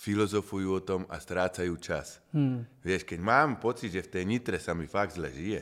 filozofujú 0.00 0.68
o 0.72 0.80
tom 0.80 1.04
a 1.12 1.20
strácajú 1.20 1.76
čas. 1.76 2.24
Hmm. 2.32 2.64
Vieš, 2.80 3.04
keď 3.04 3.20
mám 3.20 3.60
pocit, 3.60 3.92
že 3.92 4.08
v 4.08 4.12
tej 4.16 4.24
nitre 4.24 4.56
sa 4.56 4.72
mi 4.72 4.88
fakt 4.88 5.20
zle 5.20 5.28
žije 5.28 5.60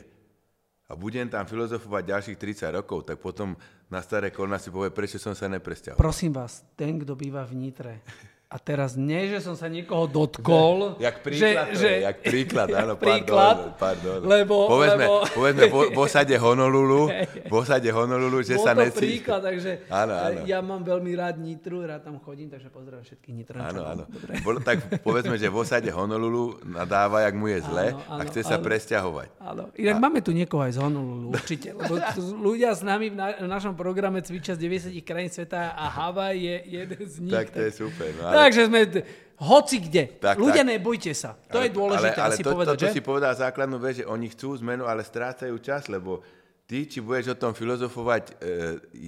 a 0.87 0.95
budem 0.95 1.27
tam 1.27 1.43
filozofovať 1.43 2.03
ďalších 2.07 2.37
30 2.39 2.79
rokov, 2.79 3.03
tak 3.03 3.19
potom 3.19 3.59
na 3.91 3.99
staré 3.99 4.31
kolna 4.31 4.55
si 4.55 4.71
povie, 4.71 4.95
prečo 4.95 5.19
som 5.19 5.35
sa 5.35 5.51
nepresťahoval. 5.51 5.99
Prosím 5.99 6.31
vás, 6.31 6.63
ten, 6.79 6.95
kto 6.95 7.19
býva 7.19 7.43
v 7.43 7.67
nitre, 7.67 7.99
A 8.49 8.57
teraz 8.57 8.97
nie, 8.97 9.29
že 9.29 9.45
som 9.45 9.53
sa 9.53 9.69
niekoho 9.69 10.09
dotkol. 10.09 10.97
Jak 10.97 11.21
príklad, 11.21 11.69
že, 11.69 11.85
že, 11.85 11.91
jak 12.01 12.17
príklad, 12.25 12.73
áno, 12.73 12.97
príklad, 13.05 13.77
pardon, 13.77 14.17
pardon. 14.17 14.19
Lebo, 14.25 14.65
povedzme, 14.65 15.05
lebo, 15.05 15.21
povedzme 15.37 15.65
v, 15.69 15.75
v 15.93 15.99
osade 16.01 16.33
Honolulu, 16.33 17.13
v 17.51 17.53
osade 17.53 17.85
Honolulu, 17.93 18.41
že 18.41 18.57
bol 18.57 18.65
sa 18.65 18.73
to 18.73 18.89
necíti. 18.89 19.21
príklad, 19.21 19.45
takže 19.45 19.85
Áno, 19.93 20.13
áno. 20.17 20.39
ja 20.49 20.65
mám 20.65 20.81
veľmi 20.81 21.13
rád 21.13 21.37
Nitru, 21.37 21.85
rád 21.85 22.09
tam 22.09 22.17
chodím, 22.25 22.49
takže 22.49 22.73
pozdravím 22.73 23.05
všetkých 23.05 23.33
Nitrančanov. 23.37 23.85
Áno, 23.85 24.03
áno. 24.09 24.41
Bolo, 24.41 24.57
tak 24.65 24.81
povedzme, 25.05 25.37
že 25.37 25.45
v 25.45 25.57
osade 25.61 25.89
Honolulu 25.93 26.57
nadáva, 26.65 27.29
jak 27.29 27.37
mu 27.37 27.53
je 27.53 27.61
zle 27.69 27.93
Áno, 27.93 28.01
a 28.01 28.13
áno, 28.17 28.29
chce 28.33 28.41
sa 28.49 28.57
áno. 28.57 28.65
presťahovať. 28.65 29.29
Áno. 29.45 29.63
Inak 29.77 29.93
a... 29.93 30.01
máme 30.01 30.25
tu 30.25 30.33
niekoho 30.33 30.65
aj 30.65 30.73
z 30.73 30.79
Honolulu, 30.81 31.37
určite. 31.37 31.77
Lebo 31.77 32.01
ľudia 32.41 32.73
s 32.73 32.81
nami 32.81 33.13
v, 33.13 33.15
na, 33.15 33.29
v 33.37 33.45
našom 33.45 33.77
programe 33.77 34.25
cvičia 34.25 34.57
z 34.57 34.65
90 34.89 35.05
krajín 35.05 35.29
sveta 35.29 35.77
a 35.77 35.85
Havaj 35.85 36.33
je 36.33 36.55
jeden 36.65 37.03
z 37.05 37.15
nich. 37.21 37.37
Tak 37.37 37.53
to 37.53 37.61
je 37.61 37.71
super. 37.77 38.09
No. 38.17 38.38
Takže 38.39 38.61
sme 38.71 38.79
hoci 39.39 39.79
kde. 39.79 40.03
Tak, 40.19 40.35
ľudia, 40.35 40.67
tak. 40.67 40.71
nebojte 40.75 41.11
sa. 41.15 41.39
To 41.47 41.63
ale, 41.63 41.71
je 41.71 41.71
dôležité 41.71 42.19
ale, 42.19 42.27
ale 42.27 42.33
asi 42.35 42.43
to, 42.43 42.51
povedať, 42.51 42.75
toto 42.75 42.85
že? 42.91 42.95
si 42.95 43.01
povedal 43.01 43.31
základnú 43.31 43.77
vec, 43.79 44.03
že 44.03 44.05
oni 44.05 44.27
chcú 44.35 44.59
zmenu, 44.59 44.83
ale 44.83 45.07
strácajú 45.07 45.55
čas, 45.63 45.87
lebo 45.87 46.19
ty, 46.67 46.83
či 46.83 46.99
budeš 46.99 47.33
o 47.33 47.39
tom 47.39 47.55
filozofovať 47.55 48.23
e, 48.29 48.33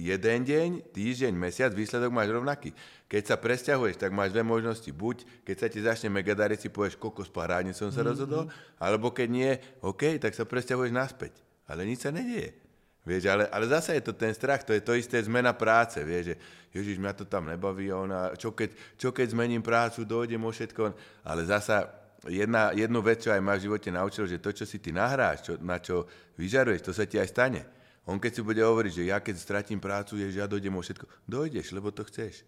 jeden 0.08 0.40
deň, 0.48 0.68
týždeň, 0.88 1.32
mesiac, 1.36 1.70
výsledok 1.76 2.08
máš 2.08 2.32
rovnaký. 2.32 2.72
Keď 3.12 3.22
sa 3.28 3.36
presťahuješ, 3.36 4.00
tak 4.00 4.16
máš 4.16 4.32
dve 4.32 4.40
možnosti. 4.40 4.88
Buď, 4.88 5.28
keď 5.44 5.56
sa 5.60 5.68
ti 5.68 5.84
začne 5.84 6.08
mega 6.08 6.32
dariť, 6.32 6.64
si 6.64 6.68
povieš, 6.72 6.96
koľko 6.96 7.28
spárádne 7.28 7.76
som 7.76 7.92
sa 7.92 8.00
mm-hmm. 8.00 8.08
rozhodol, 8.08 8.44
alebo 8.80 9.12
keď 9.12 9.28
nie, 9.28 9.52
OK, 9.84 10.16
tak 10.16 10.32
sa 10.32 10.48
presťahuješ 10.48 10.96
naspäť. 10.96 11.36
Ale 11.68 11.84
nič 11.84 12.08
sa 12.08 12.10
nedieje. 12.10 12.61
Vieš, 13.02 13.26
ale, 13.26 13.44
ale 13.50 13.66
zase 13.66 13.98
je 13.98 14.04
to 14.06 14.14
ten 14.14 14.30
strach, 14.30 14.62
to 14.62 14.70
je 14.70 14.78
to 14.78 14.94
isté 14.94 15.18
zmena 15.18 15.50
práce, 15.50 15.98
vieš, 16.06 16.32
že 16.32 16.36
Ježiš, 16.72 17.02
mňa 17.02 17.12
to 17.18 17.24
tam 17.26 17.50
nebaví, 17.50 17.90
ona, 17.90 18.30
čo 18.38 18.54
keď, 18.54 18.72
čo 18.94 19.10
keď 19.10 19.34
zmením 19.34 19.58
prácu, 19.58 20.06
dojdem 20.06 20.38
o 20.38 20.54
všetko, 20.54 20.94
ale 21.26 21.42
zasa 21.42 21.90
jedna, 22.30 22.70
jednu 22.70 23.02
vec, 23.02 23.26
čo 23.26 23.34
aj 23.34 23.42
ma 23.42 23.58
v 23.58 23.64
živote 23.66 23.90
naučil, 23.90 24.30
že 24.30 24.38
to, 24.38 24.54
čo 24.54 24.62
si 24.62 24.78
ty 24.78 24.94
nahráš, 24.94 25.50
čo, 25.50 25.52
na 25.58 25.82
čo 25.82 26.06
vyžaruješ, 26.38 26.80
to 26.86 26.92
sa 26.94 27.04
ti 27.04 27.18
aj 27.18 27.28
stane. 27.28 27.62
On 28.06 28.22
keď 28.22 28.32
si 28.38 28.42
bude 28.42 28.62
hovoriť, 28.62 28.92
že 29.02 29.10
ja 29.10 29.18
keď 29.18 29.34
stratím 29.34 29.82
prácu, 29.82 30.22
ježiš, 30.22 30.38
ja 30.38 30.46
dojdem 30.46 30.74
o 30.74 30.82
všetko, 30.82 31.06
dojdeš, 31.26 31.74
lebo 31.74 31.90
to 31.90 32.06
chceš. 32.06 32.46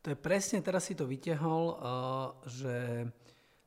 To 0.00 0.12
je 0.12 0.16
presne, 0.16 0.64
teraz 0.64 0.88
si 0.88 0.96
to 0.96 1.04
vyťahol, 1.04 1.64
uh, 1.76 1.76
že 2.48 3.04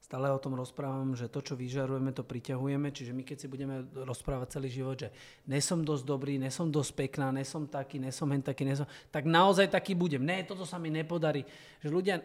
stále 0.03 0.27
o 0.27 0.35
tom 0.35 0.59
rozprávam, 0.59 1.15
že 1.15 1.31
to, 1.31 1.39
čo 1.39 1.55
vyžarujeme, 1.55 2.11
to 2.11 2.27
priťahujeme, 2.27 2.91
čiže 2.91 3.15
my 3.15 3.23
keď 3.23 3.37
si 3.39 3.47
budeme 3.47 3.87
rozprávať 3.95 4.59
celý 4.59 4.67
život, 4.67 4.99
že 4.99 5.15
nesom 5.47 5.87
dosť 5.87 6.03
dobrý, 6.03 6.35
nesom 6.35 6.67
dosť 6.67 6.91
pekná, 6.91 7.31
nesom 7.31 7.71
taký, 7.71 8.03
nesom 8.03 8.27
hen 8.35 8.43
taký, 8.43 8.67
nesom, 8.67 8.83
tak 9.07 9.23
naozaj 9.23 9.71
taký 9.71 9.95
budem. 9.95 10.27
Ne, 10.27 10.43
toto 10.43 10.67
sa 10.67 10.75
mi 10.75 10.91
nepodarí. 10.91 11.47
Že 11.79 11.89
ľudia 11.89 12.15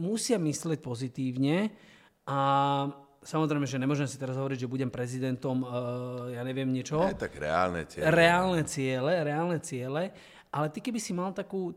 musia 0.00 0.40
mysleť 0.40 0.80
pozitívne 0.80 1.68
a 2.24 2.38
samozrejme, 3.20 3.68
že 3.68 3.76
nemôžem 3.76 4.08
si 4.08 4.16
teraz 4.16 4.40
hovoriť, 4.40 4.64
že 4.64 4.72
budem 4.72 4.88
prezidentom, 4.88 5.68
uh, 5.68 6.32
ja 6.32 6.40
neviem 6.40 6.72
niečo. 6.72 6.96
Je 7.12 7.12
tak 7.12 7.36
reálne 7.36 7.84
cieľe. 7.84 8.08
Reálne 8.08 8.62
ciele, 8.64 9.12
reálne 9.20 9.58
ciele, 9.60 10.16
ale 10.48 10.66
ty 10.72 10.80
keby 10.80 10.96
si 10.96 11.12
mal 11.12 11.36
takú, 11.36 11.76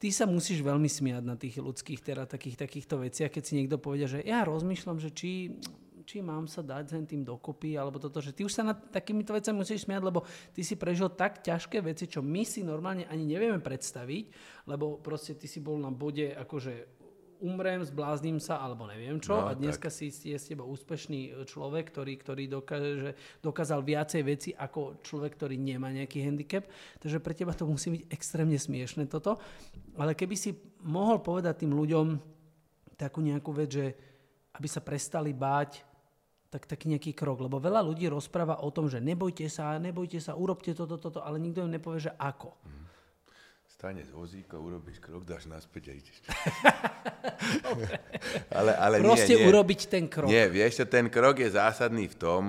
ty, 0.00 0.08
sa 0.08 0.24
musíš 0.24 0.64
veľmi 0.64 0.88
smiať 0.88 1.22
na 1.22 1.36
tých 1.36 1.60
ľudských, 1.60 2.00
teda 2.00 2.24
takých, 2.24 2.56
takýchto 2.56 3.04
veciach, 3.04 3.28
keď 3.28 3.42
si 3.44 3.52
niekto 3.60 3.76
povie, 3.76 4.08
že 4.08 4.24
ja 4.24 4.42
rozmýšľam, 4.48 4.96
že 4.96 5.12
či, 5.12 5.60
či 6.08 6.24
mám 6.24 6.48
sa 6.48 6.64
dať 6.64 6.96
sem 6.96 7.04
tým 7.04 7.22
dokopy, 7.22 7.76
alebo 7.76 8.00
toto, 8.00 8.24
že 8.24 8.32
ty 8.32 8.48
už 8.48 8.56
sa 8.56 8.64
nad 8.64 8.80
takýmito 8.88 9.36
vecami 9.36 9.60
musíš 9.60 9.84
smiať, 9.84 10.02
lebo 10.02 10.24
ty 10.56 10.64
si 10.64 10.80
prežil 10.80 11.12
tak 11.12 11.44
ťažké 11.44 11.84
veci, 11.84 12.08
čo 12.08 12.24
my 12.24 12.42
si 12.48 12.64
normálne 12.64 13.04
ani 13.12 13.28
nevieme 13.28 13.60
predstaviť, 13.60 14.24
lebo 14.66 14.96
proste 14.98 15.36
ty 15.36 15.44
si 15.44 15.60
bol 15.60 15.76
na 15.76 15.92
bode 15.92 16.32
akože 16.32 16.99
umrem, 17.40 17.80
zblázním 17.82 18.38
sa, 18.38 18.60
alebo 18.60 18.84
neviem 18.86 19.18
čo. 19.18 19.36
No, 19.36 19.50
a 19.50 19.56
dneska 19.56 19.88
si 19.88 20.12
je 20.12 20.36
z 20.36 20.54
teba 20.54 20.64
úspešný 20.68 21.48
človek, 21.48 21.90
ktorý, 21.90 22.14
ktorý 22.20 22.44
dokáže, 22.46 23.12
dokázal 23.40 23.80
viacej 23.80 24.22
veci 24.22 24.50
ako 24.52 25.00
človek, 25.00 25.34
ktorý 25.34 25.56
nemá 25.56 25.88
nejaký 25.90 26.20
handicap. 26.22 26.68
Takže 27.00 27.18
pre 27.18 27.32
teba 27.34 27.56
to 27.56 27.64
musí 27.64 27.90
byť 27.96 28.02
extrémne 28.12 28.60
smiešne 28.60 29.08
toto. 29.08 29.40
Ale 29.96 30.12
keby 30.14 30.36
si 30.36 30.54
mohol 30.84 31.24
povedať 31.24 31.64
tým 31.64 31.72
ľuďom 31.74 32.06
takú 33.00 33.24
nejakú 33.24 33.50
vec, 33.56 33.68
že 33.72 33.86
aby 34.54 34.68
sa 34.68 34.84
prestali 34.84 35.32
báť, 35.32 35.88
tak 36.50 36.66
taký 36.66 36.90
nejaký 36.90 37.14
krok. 37.14 37.40
Lebo 37.40 37.62
veľa 37.62 37.80
ľudí 37.80 38.10
rozpráva 38.10 38.60
o 38.60 38.68
tom, 38.74 38.90
že 38.90 38.98
nebojte 38.98 39.46
sa, 39.46 39.78
nebojte 39.78 40.18
sa, 40.18 40.34
urobte 40.36 40.74
toto, 40.74 40.98
toto, 40.98 41.22
ale 41.22 41.40
nikto 41.40 41.64
im 41.64 41.72
nepovie, 41.72 42.10
že 42.10 42.12
ako. 42.18 42.52
Mm. 42.66 42.80
Stane 43.70 44.04
z 44.04 44.12
vozíka, 44.12 44.60
urobíš 44.60 45.00
krok, 45.00 45.24
dáš 45.24 45.48
naspäť 45.48 45.88
a 45.88 45.92
ideš. 45.96 46.18
ale, 48.76 49.00
ale 49.00 49.06
Proste 49.06 49.34
nie, 49.34 49.42
nie. 49.42 49.48
urobiť 49.48 49.80
ten 49.90 50.04
krok. 50.06 50.28
Nie, 50.28 50.46
vieš, 50.46 50.82
čo, 50.82 50.84
ten 50.86 51.06
krok 51.10 51.40
je 51.40 51.50
zásadný 51.50 52.06
v 52.10 52.16
tom, 52.16 52.44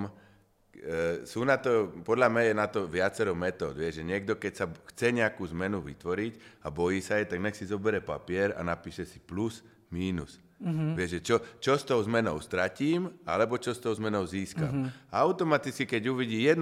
e, 0.75 1.25
sú 1.25 1.45
na 1.47 1.57
to, 1.57 1.93
podľa 2.03 2.27
mňa 2.29 2.43
je 2.47 2.53
na 2.53 2.67
to 2.67 2.79
viacero 2.86 3.34
metód, 3.34 3.73
vieš, 3.77 4.01
že 4.01 4.07
niekto, 4.07 4.38
keď 4.38 4.53
sa 4.53 4.65
chce 4.67 5.13
nejakú 5.15 5.45
zmenu 5.55 5.81
vytvoriť 5.81 6.65
a 6.65 6.67
bojí 6.69 6.99
sa 6.99 7.17
jej, 7.17 7.27
tak 7.29 7.39
nech 7.41 7.57
si 7.57 7.65
zobere 7.65 8.03
papier 8.03 8.53
a 8.53 8.62
napíše 8.62 9.07
si 9.07 9.17
plus, 9.17 9.65
mínus. 9.91 10.39
Mm-hmm. 10.62 10.91
Vieš, 10.93 11.10
že 11.10 11.21
čo, 11.26 11.36
čo 11.58 11.74
s 11.74 11.82
tou 11.82 11.97
zmenou 12.06 12.38
stratím, 12.38 13.10
alebo 13.26 13.58
čo 13.58 13.74
s 13.74 13.82
tou 13.82 13.97
zmenou 13.97 14.30
získam. 14.30 14.69
Mm-hmm. 14.69 15.10
Automaticky, 15.10 15.89
keď 15.89 16.13
uvidí 16.13 16.45
1%, 16.45 16.62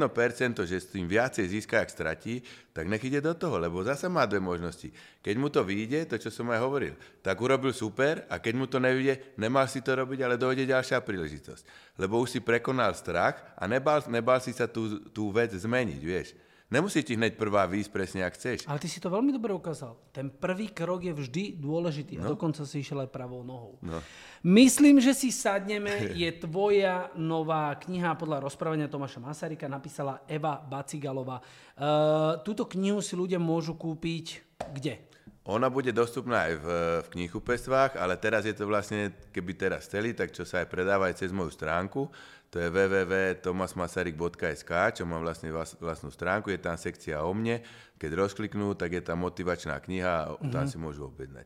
že 0.63 0.77
s 0.79 0.87
tým 0.87 1.03
viacej 1.03 1.43
získa, 1.51 1.83
ak 1.83 1.91
stratí, 1.91 2.39
tak 2.71 2.87
nech 2.87 3.03
ide 3.03 3.19
do 3.19 3.35
toho, 3.35 3.59
lebo 3.59 3.83
zase 3.83 4.07
má 4.07 4.23
dve 4.23 4.39
možnosti. 4.39 4.87
Keď 5.19 5.35
mu 5.35 5.51
to 5.51 5.67
vyjde, 5.67 6.07
to, 6.07 6.15
čo 6.15 6.31
som 6.31 6.47
aj 6.47 6.63
hovoril, 6.63 6.95
tak 7.19 7.35
urobil 7.43 7.75
super 7.75 8.23
a 8.31 8.39
keď 8.39 8.53
mu 8.55 8.71
to 8.71 8.79
nevyjde, 8.79 9.35
nemal 9.35 9.67
si 9.67 9.83
to 9.83 9.91
robiť, 9.91 10.19
ale 10.23 10.39
dojde 10.39 10.63
ďalšia 10.63 11.03
príležitosť. 11.03 11.99
Lebo 11.99 12.23
už 12.23 12.33
si 12.33 12.39
prekonal 12.39 12.95
strach 12.95 13.35
a 13.59 13.67
nebal, 13.67 13.99
nebal 14.07 14.39
si 14.39 14.55
sa 14.55 14.71
tú, 14.71 15.03
tú 15.11 15.27
vec 15.35 15.51
zmeniť, 15.51 15.99
vieš. 15.99 16.31
Nemusí 16.69 17.01
ti 17.01 17.17
hneď 17.17 17.33
prvá 17.33 17.65
výjsť 17.65 17.89
presne, 17.89 18.21
ak 18.21 18.37
chceš. 18.37 18.69
Ale 18.69 18.77
ty 18.77 18.85
si 18.85 19.01
to 19.01 19.09
veľmi 19.09 19.33
dobre 19.33 19.49
ukázal. 19.57 19.97
Ten 20.13 20.29
prvý 20.29 20.69
krok 20.69 21.01
je 21.01 21.09
vždy 21.17 21.57
dôležitý. 21.57 22.21
No. 22.21 22.29
A 22.29 22.37
dokonca 22.37 22.61
si 22.61 22.85
išiel 22.85 23.01
aj 23.01 23.09
pravou 23.09 23.41
nohou. 23.41 23.81
No. 23.81 23.97
Myslím, 24.45 25.01
že 25.01 25.17
si 25.17 25.33
sadneme. 25.33 25.89
Je 26.21 26.29
tvoja 26.37 27.09
nová 27.17 27.73
kniha 27.73 28.13
podľa 28.13 28.45
rozprávania 28.45 28.85
Tomáša 28.85 29.17
Masarika. 29.17 29.65
Napísala 29.65 30.21
Eva 30.29 30.61
Bacigalová. 30.61 31.41
Uh, 31.73 32.37
túto 32.45 32.69
knihu 32.69 33.01
si 33.01 33.17
ľudia 33.17 33.41
môžu 33.41 33.73
kúpiť 33.73 34.45
kde? 34.69 35.09
Ona 35.49 35.65
bude 35.73 35.89
dostupná 35.89 36.45
aj 36.45 36.53
v, 36.61 36.67
v 37.01 37.07
knihkupectvách, 37.17 37.97
ale 37.97 38.21
teraz 38.21 38.45
je 38.45 38.53
to 38.53 38.69
vlastne, 38.69 39.09
keby 39.33 39.57
teraz 39.57 39.89
chceli, 39.89 40.13
tak 40.13 40.29
čo 40.29 40.45
sa 40.45 40.61
aj 40.61 40.69
predáva 40.69 41.09
aj 41.09 41.25
cez 41.25 41.33
moju 41.33 41.49
stránku. 41.49 42.05
To 42.49 42.57
je 42.57 42.65
www.tomasmasaryk.sk, 42.73 44.71
čo 44.97 45.05
mám 45.05 45.21
vlastne 45.21 45.53
vlast, 45.53 45.77
vlastnú 45.77 46.09
stránku, 46.09 46.49
je 46.49 46.57
tam 46.57 46.73
sekcia 46.81 47.21
o 47.21 47.29
mne. 47.29 47.61
Keď 48.01 48.11
rozkliknú, 48.17 48.73
tak 48.73 48.97
je 48.97 49.05
tam 49.05 49.21
motivačná 49.21 49.77
kniha 49.77 50.13
a 50.25 50.33
tam 50.49 50.65
mm-hmm. 50.65 50.65
si 50.65 50.77
môžu 50.81 51.05
objednať. 51.05 51.45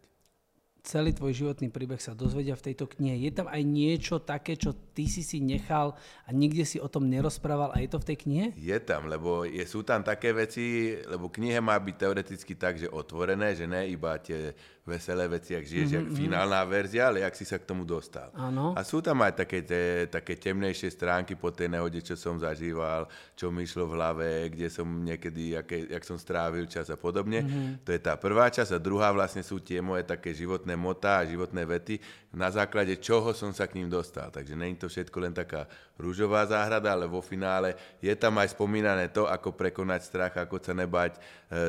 Celý 0.84 1.16
tvoj 1.16 1.32
životný 1.32 1.72
príbeh 1.72 1.96
sa 1.96 2.12
dozvedia 2.12 2.60
v 2.60 2.72
tejto 2.72 2.92
knihe. 2.92 3.16
Je 3.16 3.32
tam 3.32 3.48
aj 3.48 3.64
niečo 3.64 4.20
také, 4.20 4.60
čo 4.60 4.76
ty 4.76 5.08
si 5.08 5.24
si 5.24 5.40
nechal 5.40 5.96
a 6.28 6.30
nikde 6.36 6.68
si 6.68 6.76
o 6.76 6.92
tom 6.92 7.08
nerozprával 7.08 7.72
a 7.72 7.80
je 7.80 7.88
to 7.88 8.04
v 8.04 8.08
tej 8.12 8.18
knihe? 8.28 8.52
Je 8.60 8.76
tam, 8.84 9.08
lebo 9.08 9.48
je, 9.48 9.64
sú 9.64 9.88
tam 9.88 10.04
také 10.04 10.36
veci, 10.36 10.92
lebo 11.08 11.32
knihe 11.32 11.64
má 11.64 11.80
byť 11.80 11.96
teoreticky 11.96 12.60
tak, 12.60 12.84
že 12.84 12.92
otvorené, 12.92 13.56
že 13.56 13.64
ne 13.64 13.88
iba 13.88 14.20
tie 14.20 14.52
veselé 14.84 15.32
veci, 15.32 15.56
ak 15.56 15.64
žiješ, 15.64 15.88
mm-hmm. 15.88 16.12
jak 16.12 16.20
finálna 16.20 16.60
verzia, 16.68 17.08
ale 17.08 17.24
jak 17.24 17.36
si 17.40 17.48
sa 17.48 17.56
k 17.56 17.64
tomu 17.64 17.88
dostal. 17.88 18.28
Áno. 18.36 18.76
A 18.76 18.84
sú 18.84 19.00
tam 19.00 19.24
aj 19.24 19.40
také, 19.40 19.64
te, 19.64 20.12
také 20.12 20.36
temnejšie 20.36 20.92
stránky 20.92 21.40
po 21.40 21.56
tej 21.56 21.72
nehode, 21.72 22.04
čo 22.04 22.20
som 22.20 22.36
zažíval, 22.36 23.08
čo 23.32 23.48
mi 23.48 23.64
išlo 23.64 23.88
v 23.88 23.96
hlave, 23.96 24.28
kde 24.52 24.68
som 24.68 24.84
niekedy, 24.84 25.56
aké, 25.56 25.88
jak 25.88 26.04
som 26.04 26.20
strávil 26.20 26.68
čas 26.68 26.92
a 26.92 27.00
podobne. 27.00 27.48
Mm-hmm. 27.48 27.88
To 27.88 27.90
je 27.96 28.00
tá 28.04 28.20
prvá 28.20 28.52
časť 28.52 28.76
a 28.76 28.84
druhá 28.84 29.08
vlastne 29.16 29.40
sú 29.40 29.64
tie 29.64 29.80
moje 29.80 30.04
také 30.04 30.36
životné 30.36 30.76
motá 30.76 31.24
a 31.24 31.28
životné 31.32 31.64
vety, 31.64 32.04
na 32.36 32.52
základe 32.52 33.00
čoho 33.00 33.32
som 33.32 33.56
sa 33.56 33.72
k 33.72 33.80
ním 33.80 33.88
dostal. 33.88 34.36
Takže 34.36 34.52
není 34.52 34.76
to 34.76 34.92
všetko 34.92 35.18
len 35.24 35.32
taká 35.32 35.64
rúžová 35.96 36.44
záhrada, 36.44 36.92
ale 36.92 37.08
vo 37.08 37.24
finále 37.24 37.80
je 38.04 38.12
tam 38.20 38.36
aj 38.36 38.52
spomínané 38.52 39.08
to, 39.16 39.32
ako 39.32 39.56
prekonať 39.56 40.02
strach, 40.04 40.34
ako 40.36 40.60
sa 40.60 40.76
nebať 40.76 41.16
e, 41.16 41.20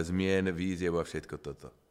zmien, 0.03 0.50
víziev 0.50 0.98
a 0.98 1.07
všetko 1.07 1.38
toto. 1.38 1.84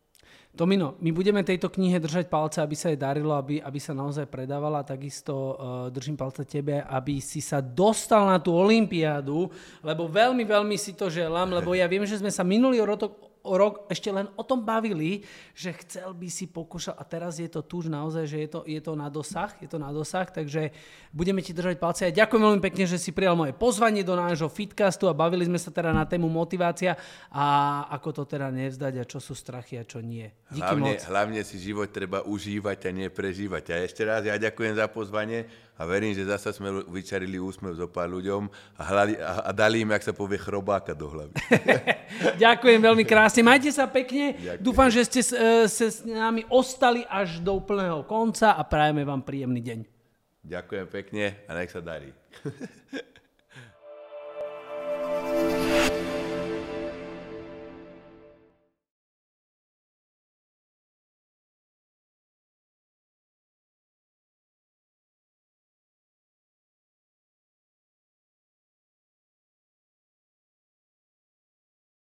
Tomino, 0.53 1.01
my 1.01 1.09
budeme 1.09 1.41
tejto 1.41 1.65
knihe 1.65 1.97
držať 1.97 2.29
palce, 2.29 2.61
aby 2.61 2.77
sa 2.77 2.93
jej 2.93 2.99
darilo, 3.01 3.33
aby, 3.33 3.57
aby 3.57 3.79
sa 3.81 3.89
naozaj 3.97 4.29
predávala. 4.29 4.85
Takisto 4.85 5.33
uh, 5.33 5.53
držím 5.89 6.13
palce 6.13 6.45
tebe, 6.45 6.77
aby 6.77 7.17
si 7.17 7.41
sa 7.41 7.57
dostal 7.57 8.29
na 8.29 8.37
tú 8.37 8.53
olympiádu, 8.53 9.49
lebo 9.81 10.05
veľmi, 10.05 10.45
veľmi 10.45 10.77
si 10.77 10.93
to 10.93 11.09
želám, 11.09 11.57
lebo 11.57 11.73
ja 11.73 11.89
viem, 11.89 12.05
že 12.05 12.21
sme 12.21 12.29
sa 12.29 12.45
minulý 12.45 12.85
rok, 12.85 13.32
rok 13.43 13.91
ešte 13.91 14.07
len 14.07 14.31
o 14.39 14.43
tom 14.47 14.63
bavili, 14.63 15.27
že 15.51 15.75
chcel 15.83 16.15
by 16.15 16.31
si 16.31 16.47
pokúšať 16.47 16.95
a 16.95 17.03
teraz 17.03 17.43
je 17.43 17.51
to 17.51 17.59
tu 17.59 17.83
už 17.83 17.91
naozaj, 17.91 18.23
že 18.23 18.37
je 18.47 18.49
to, 18.49 18.59
je 18.63 18.79
to 18.79 18.95
na 18.95 19.11
dosah, 19.11 19.51
je 19.59 19.67
to 19.67 19.75
na 19.75 19.91
dosah, 19.91 20.23
takže 20.31 20.71
budeme 21.11 21.43
ti 21.43 21.51
držať 21.51 21.75
palce. 21.75 22.07
A 22.07 22.15
ďakujem 22.15 22.39
veľmi 22.39 22.63
pekne, 22.63 22.87
že 22.87 22.95
si 22.95 23.11
prijal 23.11 23.35
moje 23.35 23.51
pozvanie 23.51 24.01
do 24.07 24.15
nášho 24.15 24.47
fitcastu 24.47 25.11
a 25.11 25.13
bavili 25.13 25.43
sme 25.43 25.59
sa 25.59 25.75
teda 25.75 25.91
na 25.91 26.07
tému 26.07 26.31
motivácia 26.31 26.95
a 27.27 27.45
ako 27.91 28.23
to 28.23 28.39
teda 28.39 28.47
nevzdať 28.47 28.93
a 29.01 29.03
čo 29.03 29.19
sú 29.19 29.35
strachy 29.35 29.75
a 29.75 29.83
čo 29.83 29.99
nie. 29.99 30.31
Díky 30.47 30.63
hlavne, 30.63 30.91
moc. 30.95 31.03
hlavne 31.03 31.41
si 31.43 31.59
život 31.59 31.91
treba 31.91 32.23
užívať 32.23 32.79
a 32.87 32.91
nie 32.95 33.07
prežívať. 33.11 33.75
A 33.75 33.75
ešte 33.83 34.07
raz 34.07 34.23
ja 34.23 34.39
ďakujem 34.39 34.79
za 34.79 34.87
pozvanie 34.87 35.51
a 35.73 35.81
verím, 35.89 36.13
že 36.13 36.29
zasa 36.29 36.53
sme 36.53 36.85
vyčarili 36.85 37.41
úsmev 37.41 37.73
zo 37.73 37.89
pár 37.89 38.05
ľuďom 38.13 38.45
a, 38.77 38.81
hľali, 38.85 39.13
a, 39.17 39.31
a 39.47 39.51
dali 39.51 39.81
im, 39.81 39.89
ak 39.89 40.05
sa 40.05 40.13
povie, 40.13 40.37
chrobáka 40.37 40.93
do 40.93 41.09
hlavy. 41.09 41.33
Ďakujem 42.43 42.79
veľmi 42.79 43.05
krásne. 43.09 43.41
Majte 43.41 43.73
sa 43.73 43.89
pekne. 43.89 44.37
Ďakujem. 44.37 44.61
Dúfam, 44.61 44.89
že 44.93 45.01
ste 45.09 45.21
sa 45.25 45.65
s 45.65 46.05
nami 46.05 46.45
ostali 46.53 47.01
až 47.09 47.41
do 47.41 47.57
úplného 47.57 48.05
konca 48.05 48.53
a 48.53 48.61
prajeme 48.61 49.01
vám 49.01 49.25
príjemný 49.25 49.65
deň. 49.65 49.79
Ďakujem 50.45 50.85
pekne 50.91 51.41
a 51.49 51.51
nech 51.57 51.73
sa 51.73 51.81
darí. 51.81 52.13